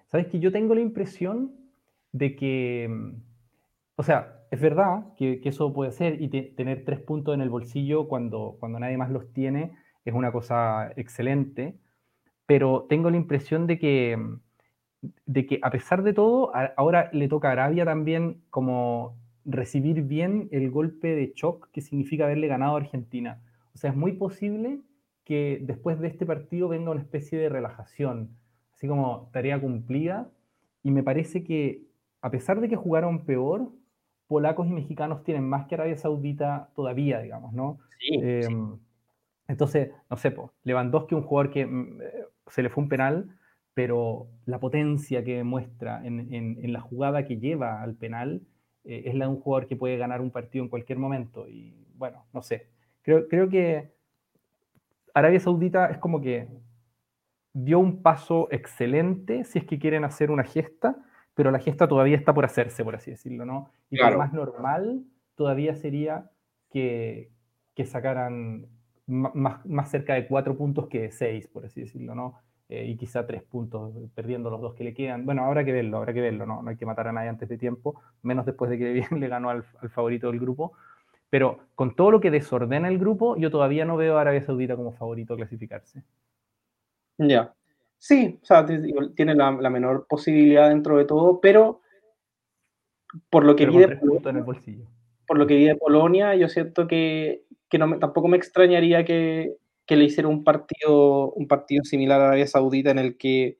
Sabes 0.07 0.27
que 0.27 0.39
yo 0.39 0.51
tengo 0.51 0.75
la 0.75 0.81
impresión 0.81 1.55
de 2.11 2.35
que, 2.35 2.87
mm, 2.89 3.21
o 3.95 4.03
sea, 4.03 4.45
es 4.51 4.61
verdad 4.61 5.13
que, 5.17 5.41
que 5.41 5.49
eso 5.49 5.73
puede 5.73 5.91
ser 5.91 6.21
y 6.21 6.29
te, 6.29 6.43
tener 6.43 6.85
tres 6.85 6.99
puntos 6.99 7.33
en 7.33 7.41
el 7.41 7.49
bolsillo 7.49 8.07
cuando, 8.07 8.57
cuando 8.59 8.79
nadie 8.79 8.97
más 8.97 9.09
los 9.09 9.31
tiene 9.33 9.75
es 10.05 10.13
una 10.13 10.31
cosa 10.31 10.91
excelente, 10.95 11.79
pero 12.45 12.85
tengo 12.89 13.09
la 13.09 13.17
impresión 13.17 13.67
de 13.67 13.79
que, 13.79 14.17
mm, 14.17 14.41
de 15.25 15.45
que 15.45 15.59
a 15.61 15.69
pesar 15.71 16.03
de 16.03 16.13
todo, 16.13 16.55
a, 16.55 16.73
ahora 16.77 17.09
le 17.13 17.27
toca 17.27 17.49
a 17.49 17.53
Arabia 17.53 17.85
también 17.85 18.41
como 18.49 19.17
recibir 19.45 20.03
bien 20.03 20.47
el 20.51 20.71
golpe 20.71 21.15
de 21.15 21.33
shock 21.35 21.69
que 21.71 21.81
significa 21.81 22.25
haberle 22.25 22.47
ganado 22.47 22.75
a 22.75 22.79
Argentina. 22.79 23.41
O 23.73 23.77
sea, 23.77 23.89
es 23.89 23.95
muy 23.95 24.13
posible 24.13 24.79
que 25.25 25.59
después 25.61 25.99
de 25.99 26.07
este 26.07 26.25
partido 26.25 26.69
venga 26.69 26.91
una 26.91 27.01
especie 27.01 27.37
de 27.39 27.49
relajación 27.49 28.29
así 28.73 28.87
como 28.87 29.29
tarea 29.31 29.59
cumplida. 29.59 30.29
Y 30.83 30.91
me 30.91 31.03
parece 31.03 31.43
que, 31.43 31.83
a 32.21 32.29
pesar 32.29 32.59
de 32.59 32.67
que 32.67 32.75
jugaron 32.75 33.25
peor, 33.25 33.69
polacos 34.27 34.67
y 34.67 34.71
mexicanos 34.71 35.23
tienen 35.23 35.47
más 35.47 35.67
que 35.67 35.75
Arabia 35.75 35.95
Saudita 35.97 36.69
todavía, 36.75 37.19
digamos, 37.19 37.53
¿no? 37.53 37.79
Sí, 37.99 38.19
eh, 38.21 38.43
sí. 38.43 38.55
Entonces, 39.47 39.91
no 40.09 40.17
sé, 40.17 40.31
po, 40.31 40.51
Lewandowski, 40.63 41.15
un 41.15 41.23
jugador 41.23 41.51
que 41.51 41.65
mm, 41.65 42.01
eh, 42.01 42.25
se 42.47 42.63
le 42.63 42.69
fue 42.69 42.83
un 42.83 42.89
penal, 42.89 43.29
pero 43.73 44.27
la 44.45 44.59
potencia 44.59 45.23
que 45.23 45.37
demuestra 45.37 46.05
en, 46.05 46.33
en, 46.33 46.59
en 46.61 46.73
la 46.73 46.81
jugada 46.81 47.25
que 47.25 47.37
lleva 47.37 47.81
al 47.81 47.95
penal 47.95 48.41
eh, 48.83 49.03
es 49.05 49.15
la 49.15 49.25
de 49.25 49.31
un 49.31 49.39
jugador 49.39 49.67
que 49.67 49.75
puede 49.75 49.97
ganar 49.97 50.21
un 50.21 50.31
partido 50.31 50.63
en 50.63 50.69
cualquier 50.69 50.99
momento. 50.99 51.47
Y 51.47 51.73
bueno, 51.95 52.25
no 52.33 52.41
sé. 52.41 52.67
Creo, 53.01 53.27
creo 53.27 53.49
que 53.49 53.91
Arabia 55.13 55.39
Saudita 55.39 55.87
es 55.87 55.97
como 55.97 56.21
que 56.21 56.47
dio 57.53 57.79
un 57.79 58.01
paso 58.01 58.47
excelente 58.51 59.43
si 59.43 59.59
es 59.59 59.65
que 59.65 59.79
quieren 59.79 60.03
hacer 60.03 60.31
una 60.31 60.43
gesta, 60.43 60.97
pero 61.35 61.51
la 61.51 61.59
gesta 61.59 61.87
todavía 61.87 62.17
está 62.17 62.33
por 62.33 62.45
hacerse, 62.45 62.83
por 62.83 62.95
así 62.95 63.11
decirlo, 63.11 63.45
¿no? 63.45 63.69
Y 63.89 63.97
claro. 63.97 64.13
lo 64.13 64.19
más 64.19 64.33
normal 64.33 65.03
todavía 65.35 65.75
sería 65.75 66.29
que, 66.71 67.31
que 67.75 67.85
sacaran 67.85 68.67
más, 69.05 69.65
más, 69.65 69.89
cerca 69.89 70.13
de 70.13 70.27
cuatro 70.27 70.57
puntos 70.57 70.87
que 70.87 71.01
de 71.01 71.11
seis, 71.11 71.47
por 71.47 71.65
así 71.65 71.81
decirlo, 71.81 72.15
¿no? 72.15 72.39
Eh, 72.69 72.85
y 72.87 72.95
quizá 72.95 73.25
tres 73.27 73.43
puntos, 73.43 73.93
perdiendo 74.15 74.49
los 74.49 74.61
dos 74.61 74.73
que 74.73 74.83
le 74.83 74.93
quedan. 74.93 75.25
Bueno, 75.25 75.45
habrá 75.45 75.63
que 75.65 75.71
verlo, 75.71 75.97
habrá 75.97 76.13
que 76.13 76.21
verlo, 76.21 76.45
¿no? 76.45 76.61
No 76.61 76.69
hay 76.69 76.77
que 76.77 76.85
matar 76.85 77.07
a 77.07 77.11
nadie 77.11 77.29
antes 77.29 77.49
de 77.49 77.57
tiempo, 77.57 78.01
menos 78.21 78.45
después 78.45 78.71
de 78.71 78.77
que 78.77 79.05
le 79.15 79.27
ganó 79.27 79.49
al, 79.49 79.65
al 79.81 79.89
favorito 79.89 80.31
del 80.31 80.39
grupo. 80.39 80.73
Pero 81.29 81.59
con 81.75 81.95
todo 81.95 82.11
lo 82.11 82.19
que 82.19 82.31
desordena 82.31 82.87
el 82.87 82.99
grupo, 82.99 83.35
yo 83.37 83.49
todavía 83.49 83.85
no 83.85 83.97
veo 83.97 84.17
a 84.17 84.21
Arabia 84.21 84.43
Saudita 84.43 84.75
como 84.75 84.93
favorito 84.93 85.33
a 85.33 85.37
clasificarse. 85.37 86.03
Ya. 87.17 87.53
Sí, 87.97 88.37
o 88.41 88.45
sea, 88.45 88.65
tiene 88.65 89.33
la, 89.33 89.51
menor 89.51 90.07
posibilidad 90.07 90.67
dentro 90.67 90.97
de 90.97 91.05
todo, 91.05 91.39
pero 91.39 91.79
por 93.29 93.45
lo 93.45 93.55
que 93.55 93.65
vi 93.65 93.77
de 93.77 93.97
Por 95.25 95.37
lo 95.37 95.47
que 95.47 95.55
vi 95.55 95.65
de 95.65 95.75
Polonia, 95.75 96.35
yo 96.35 96.49
siento 96.49 96.85
que, 96.85 97.45
no 97.79 97.99
tampoco 97.99 98.27
me 98.27 98.35
extrañaría 98.35 99.05
que, 99.05 99.55
le 99.89 100.05
hiciera 100.05 100.29
un 100.29 100.43
partido, 100.43 101.31
un 101.31 101.47
partido 101.47 101.83
similar 101.83 102.21
a 102.21 102.27
Arabia 102.27 102.47
Saudita 102.47 102.91
en 102.91 102.99
el 102.99 103.17
que 103.17 103.59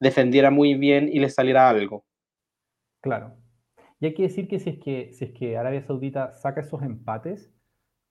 defendiera 0.00 0.50
muy 0.50 0.74
bien 0.74 1.08
y 1.12 1.18
le 1.18 1.30
saliera 1.30 1.68
algo. 1.68 2.04
Claro. 3.00 3.36
Y 4.00 4.06
hay 4.06 4.14
que 4.14 4.24
decir 4.24 4.48
que 4.48 4.58
si 4.58 4.70
es 4.70 4.78
que, 4.78 5.12
si 5.12 5.24
es 5.24 5.32
que 5.32 5.56
Arabia 5.56 5.82
Saudita 5.82 6.32
saca 6.32 6.60
esos 6.60 6.82
empates, 6.82 7.52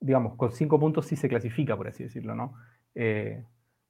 digamos, 0.00 0.36
con 0.36 0.52
cinco 0.52 0.78
puntos 0.80 1.06
sí 1.06 1.16
se 1.16 1.28
clasifica, 1.28 1.76
por 1.76 1.88
así 1.88 2.04
decirlo, 2.04 2.34
¿no? 2.34 2.54
Eh, 2.94 3.44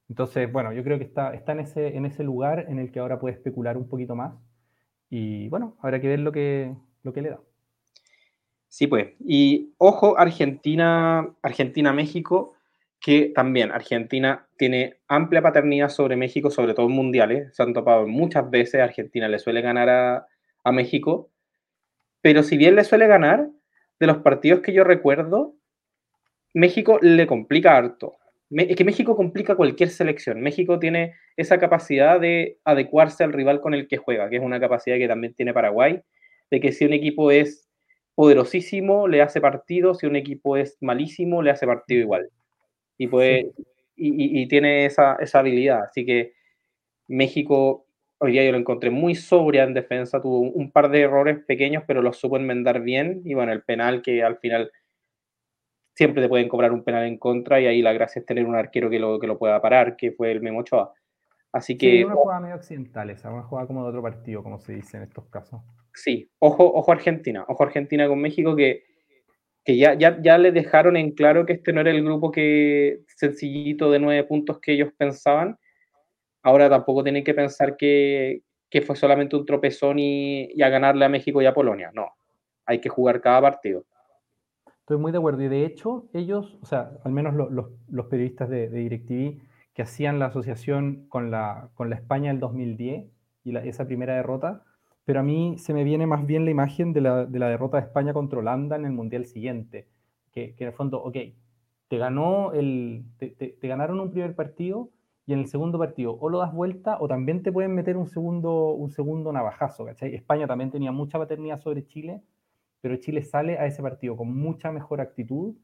entonces, 0.08 0.50
bueno, 0.52 0.72
yo 0.72 0.84
creo 0.84 0.98
que 0.98 1.04
está, 1.04 1.34
está 1.34 1.52
en, 1.52 1.60
ese, 1.60 1.96
en 1.96 2.06
ese 2.06 2.22
lugar 2.22 2.66
en 2.68 2.78
el 2.78 2.92
que 2.92 3.00
ahora 3.00 3.18
puede 3.18 3.34
especular 3.34 3.76
un 3.76 3.88
poquito 3.88 4.14
más. 4.14 4.34
Y 5.10 5.48
bueno, 5.48 5.76
habrá 5.80 6.00
que 6.00 6.08
ver 6.08 6.20
lo 6.20 6.32
que, 6.32 6.74
lo 7.02 7.12
que 7.12 7.22
le 7.22 7.30
da. 7.30 7.40
Sí, 8.68 8.86
pues. 8.86 9.14
Y 9.20 9.74
ojo, 9.78 10.18
Argentina, 10.18 11.34
Argentina-México, 11.42 12.55
que 13.06 13.30
también 13.32 13.70
Argentina 13.70 14.48
tiene 14.58 14.96
amplia 15.06 15.40
paternidad 15.40 15.90
sobre 15.90 16.16
México, 16.16 16.50
sobre 16.50 16.74
todo 16.74 16.86
en 16.86 16.92
mundiales. 16.92 17.54
Se 17.54 17.62
han 17.62 17.72
topado 17.72 18.04
muchas 18.08 18.50
veces. 18.50 18.80
Argentina 18.80 19.28
le 19.28 19.38
suele 19.38 19.60
ganar 19.60 19.88
a, 19.88 20.26
a 20.64 20.72
México. 20.72 21.30
Pero 22.20 22.42
si 22.42 22.56
bien 22.56 22.74
le 22.74 22.82
suele 22.82 23.06
ganar, 23.06 23.48
de 24.00 24.06
los 24.08 24.16
partidos 24.16 24.58
que 24.58 24.72
yo 24.72 24.82
recuerdo, 24.82 25.54
México 26.52 26.98
le 27.00 27.28
complica 27.28 27.76
harto. 27.76 28.16
Es 28.50 28.74
que 28.74 28.84
México 28.84 29.14
complica 29.14 29.54
cualquier 29.54 29.90
selección. 29.90 30.40
México 30.40 30.80
tiene 30.80 31.14
esa 31.36 31.60
capacidad 31.60 32.18
de 32.18 32.58
adecuarse 32.64 33.22
al 33.22 33.32
rival 33.32 33.60
con 33.60 33.72
el 33.72 33.86
que 33.86 33.98
juega, 33.98 34.28
que 34.28 34.38
es 34.38 34.42
una 34.42 34.58
capacidad 34.58 34.96
que 34.96 35.06
también 35.06 35.32
tiene 35.32 35.54
Paraguay, 35.54 36.02
de 36.50 36.60
que 36.60 36.72
si 36.72 36.84
un 36.84 36.92
equipo 36.92 37.30
es 37.30 37.68
poderosísimo, 38.16 39.06
le 39.06 39.22
hace 39.22 39.40
partido, 39.40 39.94
si 39.94 40.06
un 40.06 40.16
equipo 40.16 40.56
es 40.56 40.76
malísimo, 40.80 41.40
le 41.40 41.52
hace 41.52 41.68
partido 41.68 42.00
igual. 42.00 42.30
Y, 42.98 43.08
puede, 43.08 43.52
y, 43.96 44.46
tiene 44.48 44.86
esa, 44.86 45.16
esa, 45.16 45.40
habilidad. 45.40 45.84
Así 45.84 46.06
que 46.06 46.32
México, 47.08 47.86
hoy 48.18 48.32
día 48.32 48.44
yo 48.44 48.52
lo 48.52 48.58
encontré 48.58 48.90
muy 48.90 49.14
sobria 49.14 49.64
en 49.64 49.74
defensa, 49.74 50.20
tuvo 50.20 50.40
un 50.40 50.70
par 50.70 50.90
de 50.90 51.02
errores 51.02 51.38
pequeños, 51.46 51.84
pero 51.86 52.02
los 52.02 52.16
supo 52.16 52.36
enmendar 52.36 52.80
bien. 52.80 53.22
Y 53.24 53.34
bueno, 53.34 53.52
el 53.52 53.62
penal 53.62 54.02
que 54.02 54.22
al 54.22 54.38
final 54.38 54.70
siempre 55.96 56.22
te 56.22 56.28
pueden 56.28 56.48
cobrar 56.48 56.72
un 56.72 56.84
penal 56.84 57.06
en 57.06 57.18
contra 57.18 57.60
y 57.60 57.66
ahí 57.66 57.82
la 57.82 57.92
gracia 57.92 58.20
es 58.20 58.26
tener 58.26 58.44
un 58.44 58.54
arquero 58.54 58.90
que 58.90 58.98
lo, 58.98 59.18
que 59.18 59.26
lo 59.26 59.38
pueda 59.38 59.60
parar, 59.60 59.96
que 59.96 60.12
fue 60.12 60.30
el 60.30 60.42
Memo 60.42 60.60
Ochoa. 60.60 60.92
Así 61.52 61.78
que... 61.78 61.90
Sí, 61.90 62.04
una 62.04 62.14
jugada 62.14 62.40
medio 62.40 62.56
occidental 62.56 63.08
esa, 63.08 63.32
una 63.32 63.42
jugada 63.42 63.66
como 63.66 63.82
de 63.82 63.88
otro 63.88 64.02
partido, 64.02 64.42
como 64.42 64.58
se 64.58 64.74
dice 64.74 64.98
en 64.98 65.04
estos 65.04 65.24
casos. 65.30 65.62
Sí, 65.94 66.30
ojo, 66.38 66.70
ojo 66.74 66.92
Argentina, 66.92 67.46
ojo 67.48 67.62
Argentina 67.62 68.06
con 68.06 68.20
México 68.20 68.54
que, 68.54 68.84
que 69.66 69.76
ya, 69.76 69.94
ya, 69.94 70.22
ya 70.22 70.38
le 70.38 70.52
dejaron 70.52 70.96
en 70.96 71.10
claro 71.10 71.44
que 71.44 71.54
este 71.54 71.72
no 71.72 71.80
era 71.80 71.90
el 71.90 72.04
grupo 72.04 72.30
que 72.30 73.00
sencillito 73.08 73.90
de 73.90 73.98
nueve 73.98 74.22
puntos 74.22 74.60
que 74.60 74.72
ellos 74.72 74.92
pensaban. 74.96 75.58
Ahora 76.44 76.70
tampoco 76.70 77.02
tienen 77.02 77.24
que 77.24 77.34
pensar 77.34 77.76
que, 77.76 78.42
que 78.70 78.80
fue 78.82 78.94
solamente 78.94 79.34
un 79.34 79.44
tropezón 79.44 79.98
y, 79.98 80.52
y 80.54 80.62
a 80.62 80.68
ganarle 80.68 81.04
a 81.04 81.08
México 81.08 81.42
y 81.42 81.46
a 81.46 81.52
Polonia. 81.52 81.90
No, 81.92 82.12
hay 82.64 82.80
que 82.80 82.88
jugar 82.88 83.20
cada 83.20 83.40
partido. 83.40 83.84
Estoy 84.86 84.98
muy 84.98 85.10
de 85.10 85.18
acuerdo. 85.18 85.42
Y 85.42 85.48
de 85.48 85.64
hecho, 85.64 86.08
ellos, 86.12 86.60
o 86.62 86.66
sea, 86.66 86.92
al 87.02 87.10
menos 87.10 87.34
los, 87.34 88.06
periodistas 88.06 88.48
de, 88.48 88.68
DirecTV 88.68 89.42
que 89.74 89.82
hacían 89.82 90.20
la 90.20 90.26
asociación 90.26 91.08
con 91.08 91.32
la, 91.32 91.70
con 91.74 91.90
la 91.90 91.96
España 91.96 92.30
del 92.30 92.38
2010 92.38 93.08
y 93.42 93.56
esa 93.56 93.84
primera 93.84 94.14
derrota, 94.14 94.62
pero 95.06 95.20
a 95.20 95.22
mí 95.22 95.56
se 95.56 95.72
me 95.72 95.84
viene 95.84 96.06
más 96.06 96.26
bien 96.26 96.44
la 96.44 96.50
imagen 96.50 96.92
de 96.92 97.00
la, 97.00 97.24
derrota 97.24 97.78
de 97.78 97.84
España 97.84 98.12
contra 98.12 98.40
Holanda 98.40 98.76
en 98.76 98.84
el 98.84 98.92
Mundial 98.92 99.24
siguiente, 99.24 99.88
que, 100.32 100.54
en 100.58 100.66
el 100.66 100.74
fondo, 100.74 101.02
ok, 101.02 101.16
te, 101.88 101.96
ganó 101.96 102.52
el, 102.52 103.06
te, 103.16 103.56
ganaron 103.62 103.98
un 104.00 104.10
primer 104.10 104.34
partido 104.34 104.90
y 105.24 105.32
en 105.32 105.38
el 105.38 105.46
segundo 105.46 105.78
partido 105.78 106.18
o 106.20 106.28
lo 106.28 106.40
das 106.40 106.52
vuelta 106.52 106.98
o 107.00 107.08
también 107.08 107.42
te 107.42 107.50
pueden 107.50 107.74
meter 107.74 107.96
un 107.96 108.06
segundo, 108.06 108.72
un 108.72 108.90
segundo 108.90 109.32
navajazo, 109.32 109.86
¿cachai? 109.86 110.14
España 110.14 110.46
también 110.46 110.70
tenía 110.70 110.92
mucha 110.92 111.18
paternidad 111.18 111.58
sobre 111.58 111.86
Chile 111.86 112.22
pero 112.86 112.96
Chile 112.98 113.22
sale 113.22 113.58
a 113.58 113.66
ese 113.66 113.82
partido 113.82 114.16
con 114.16 114.32
mucha 114.32 114.70
mejor 114.70 115.00
actitud 115.00 115.56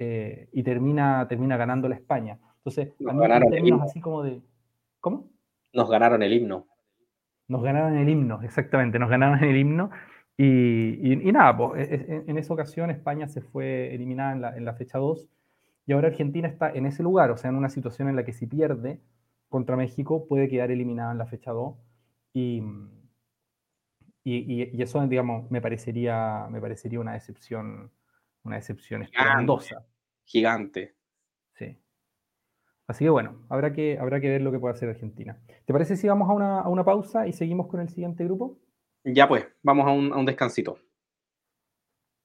eh, 0.00 0.48
y 0.52 0.64
termina, 0.64 1.24
termina 1.28 1.56
ganando 1.56 1.88
la 1.88 1.94
España. 1.94 2.40
Entonces, 2.56 2.92
Nos 2.98 3.16
ganaron 3.16 3.48
términos 3.48 3.82
así 3.82 4.00
como 4.00 4.24
de... 4.24 4.42
¿Cómo? 4.98 5.30
Nos 5.72 5.88
ganaron 5.88 6.20
el 6.24 6.32
himno. 6.32 6.66
Nos 7.48 7.62
ganaron 7.62 7.96
el 7.96 8.08
himno, 8.08 8.42
exactamente, 8.42 8.98
nos 8.98 9.10
ganaron 9.10 9.42
el 9.44 9.56
himno. 9.56 9.90
Y, 10.36 11.16
nada, 11.32 11.56
pues, 11.56 11.88
e, 11.88 11.94
e, 11.94 12.24
en, 12.26 12.38
esa 12.38 12.52
ocasión 12.54 12.90
España 12.90 13.28
se 13.28 13.40
fue 13.40 13.94
eliminada 13.94 14.32
en 14.32 14.40
la, 14.40 14.56
en 14.56 14.64
la 14.64 14.74
fecha 14.74 14.98
2 14.98 15.28
y 15.86 15.92
ahora 15.92 16.08
Argentina 16.08 16.48
está 16.48 16.70
en 16.70 16.86
ese 16.86 17.02
lugar, 17.02 17.30
o 17.30 17.36
sea, 17.36 17.50
en 17.50 17.56
una 17.56 17.68
situación 17.68 18.08
en 18.08 18.16
la 18.16 18.24
que 18.24 18.32
si 18.32 18.46
pierde 18.46 19.00
contra 19.48 19.76
México 19.76 20.26
puede 20.26 20.48
quedar 20.48 20.70
eliminada 20.70 21.12
en 21.12 21.18
la 21.18 21.26
fecha 21.26 21.52
2. 21.52 21.76
Y, 22.32 22.62
y, 24.24 24.82
eso, 24.82 25.06
digamos, 25.06 25.50
me 25.50 25.60
parecería, 25.60 26.48
me 26.50 26.60
parecería 26.60 26.98
una 26.98 27.12
decepción, 27.12 27.92
una 28.42 28.56
decepción 28.56 29.02
esplendorosa. 29.02 29.86
Gigante. 30.24 30.96
Sí. 31.52 31.78
Así 32.86 33.04
que 33.04 33.10
bueno, 33.10 33.46
habrá 33.48 33.72
que, 33.72 33.98
habrá 33.98 34.20
que 34.20 34.28
ver 34.28 34.42
lo 34.42 34.52
que 34.52 34.58
puede 34.58 34.74
hacer 34.74 34.88
Argentina. 34.88 35.38
¿Te 35.64 35.72
parece 35.72 35.96
si 35.96 36.06
vamos 36.06 36.28
a 36.28 36.32
una, 36.32 36.60
a 36.60 36.68
una 36.68 36.84
pausa 36.84 37.26
y 37.26 37.32
seguimos 37.32 37.66
con 37.66 37.80
el 37.80 37.88
siguiente 37.88 38.24
grupo? 38.24 38.58
Ya 39.04 39.26
pues, 39.28 39.46
vamos 39.62 39.86
a 39.86 39.90
un, 39.90 40.12
a 40.12 40.16
un 40.16 40.26
descansito. 40.26 40.78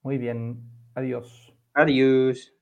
Muy 0.01 0.17
bien, 0.17 0.61
adiós. 0.95 1.53
Adiós. 1.73 2.58